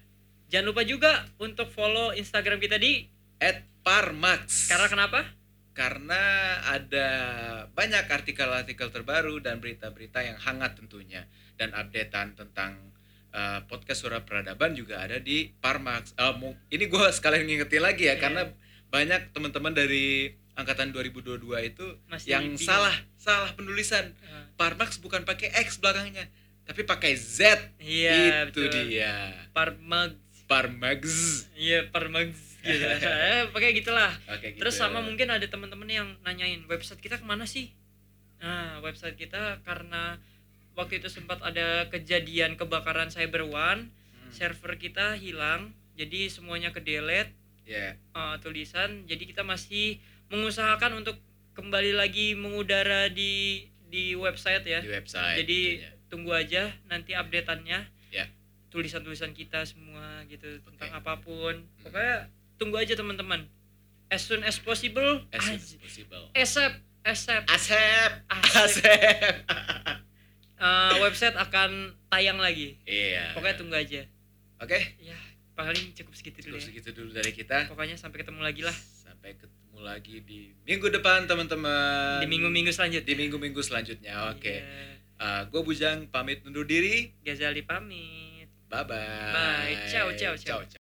jangan 0.47 0.71
lupa 0.71 0.87
juga 0.87 1.27
untuk 1.43 1.67
follow 1.67 2.15
Instagram 2.15 2.63
kita 2.63 2.79
di 2.79 3.11
Parmax 3.83 4.71
karena 4.71 4.87
kenapa 4.87 5.19
karena 5.75 6.21
ada 6.63 7.07
banyak 7.75 8.07
artikel-artikel 8.07 8.87
terbaru 8.87 9.43
dan 9.43 9.59
berita-berita 9.59 10.23
yang 10.23 10.39
hangat 10.39 10.79
tentunya 10.79 11.27
dan 11.59 11.75
updatean 11.75 12.39
tentang 12.39 12.79
uh, 13.35 13.67
podcast 13.67 14.07
suara 14.07 14.23
peradaban 14.23 14.71
juga 14.71 15.03
ada 15.03 15.19
di 15.19 15.51
Parmax. 15.59 16.15
Uh, 16.15 16.55
ini 16.71 16.87
gue 16.87 17.05
sekalian 17.11 17.43
ngingetin 17.43 17.83
lagi 17.83 18.07
ya 18.07 18.15
Iya. 18.15 18.23
karena 18.23 18.41
banyak 18.87 19.35
teman-teman 19.35 19.75
dari 19.75 20.31
angkatan 20.55 20.95
2022 20.95 21.43
itu 21.67 21.85
Masih 22.07 22.31
yang 22.31 22.47
bingung. 22.47 22.63
salah 22.63 22.95
salah 23.19 23.51
penulisan. 23.51 24.15
Eh, 24.15 24.45
Parmax 24.55 25.03
bukan 25.03 25.27
pakai 25.27 25.51
X 25.67 25.83
belakangnya, 25.83 26.31
tapi 26.65 26.81
pakai 26.81 27.13
Z. 27.13 27.45
iya 27.77 28.45
itu 28.45 28.57
betul 28.59 28.89
dia. 28.89 29.31
Parmag 29.51 30.17
Parmax. 30.45 31.01
iya 31.55 31.89
Parmag 31.89 32.29
gitu 32.61 32.81
eh, 32.85 33.45
pakai 33.49 33.73
gitulah 33.73 34.13
Oke, 34.27 34.53
gitu. 34.53 34.61
terus 34.61 34.73
sama 34.75 34.97
mungkin 34.99 35.29
ada 35.29 35.45
teman-teman 35.45 35.85
yang 35.85 36.07
nanyain 36.21 36.65
website 36.65 36.97
kita 36.97 37.17
ke 37.17 37.25
mana 37.25 37.45
sih 37.45 37.69
nah 38.37 38.81
website 38.81 39.13
kita 39.15 39.61
karena 39.61 40.17
waktu 40.73 40.97
itu 40.97 41.07
sempat 41.07 41.41
ada 41.41 41.85
kejadian 41.87 42.53
kebakaran 42.55 43.07
cyber 43.07 43.45
one 43.45 43.89
Hmm, 44.15 44.33
server 44.33 44.73
kita 44.75 45.13
hilang 45.15 45.69
jadi 45.93 46.25
semuanya 46.27 46.69
ke 46.69 46.81
delete 46.81 47.29
ya. 47.63 47.93
uh, 48.11 48.37
tulisan 48.39 49.05
jadi 49.05 49.21
kita 49.21 49.41
masih 49.41 50.01
mengusahakan 50.27 50.97
untuk 50.97 51.21
kembali 51.53 51.93
lagi 51.93 52.33
mengudara 52.33 53.05
di 53.07 53.65
di 53.85 54.13
website 54.13 54.65
ya 54.65 54.81
di 54.81 54.89
website. 54.89 55.37
jadi 55.39 55.59
tentunya. 55.77 55.93
Tunggu 56.15 56.31
aja 56.31 56.71
nanti 56.85 57.11
updateannya 57.11 57.91
Ya. 58.09 58.31
tulisan-tulisan 58.69 59.31
kita 59.31 59.63
semua 59.63 60.23
gitu 60.25 60.47
tentang 60.61 60.87
Oke. 60.89 60.97
apa 60.97 61.13
pun 61.17 61.53
Hmm. 61.59 61.83
pokoknya 61.83 62.15
tunggu 62.55 62.77
aja 62.77 62.93
teman-teman 62.93 63.43
as 64.07 64.21
soon 64.21 64.39
as 64.41 64.55
possible 64.57 65.27
as 65.29 65.41
soon 65.41 65.55
as 65.57 65.75
possible. 65.75 66.23
ASAP 66.33 66.71
ASAP 67.03 67.43
Asep. 67.45 68.11
Asep. 68.31 69.43
Uh, 70.55 70.95
website 71.03 71.35
akan 71.35 71.91
tayang 72.07 72.37
lagi 72.37 72.79
Iya. 72.81 73.31
pokoknya 73.31 73.55
tunggu 73.55 73.75
aja 73.75 74.07
Oke, 74.57 74.79
ya 74.97 75.19
paling 75.53 75.91
cukup 75.93 76.13
segitu 76.13 76.39
dulu 76.41 76.55
cukup 76.55 76.57
ya. 76.57 76.65
segitu 76.65 76.89
dulu 76.93 77.11
dari 77.11 77.31
kita. 77.31 77.67
pokoknya 77.67 77.95
sampai 77.95 78.23
ketemu 78.23 78.39
lagi 78.39 78.61
lah 78.61 78.75
Sampai 78.95 79.35
ketemu 79.35 79.53
lagi 79.81 80.15
di 80.21 80.55
minggu 80.63 80.87
depan 80.89 81.25
teman-teman. 81.25 82.19
di 82.19 82.27
minggu-minggu 82.29 82.71
selanjutnya 82.71 83.03
Di 83.05 83.15
minggu-minggu 83.17 83.59
selanjutnya. 83.59 84.31
Oke. 84.31 84.55
Iya. 85.15 85.47
gue 85.47 85.61
Bujang 85.63 85.99
pamit 86.11 86.43
undur 86.43 86.67
diri. 86.67 87.15
Ghazali 87.23 87.63
pamit 87.63 88.47
Bye 88.69 88.83
bye. 88.83 89.31
Bye. 89.31 89.87
Ciao, 89.87 90.11
ciao, 90.17 90.35
ciao. 90.35 90.61
ciao. 90.65 90.81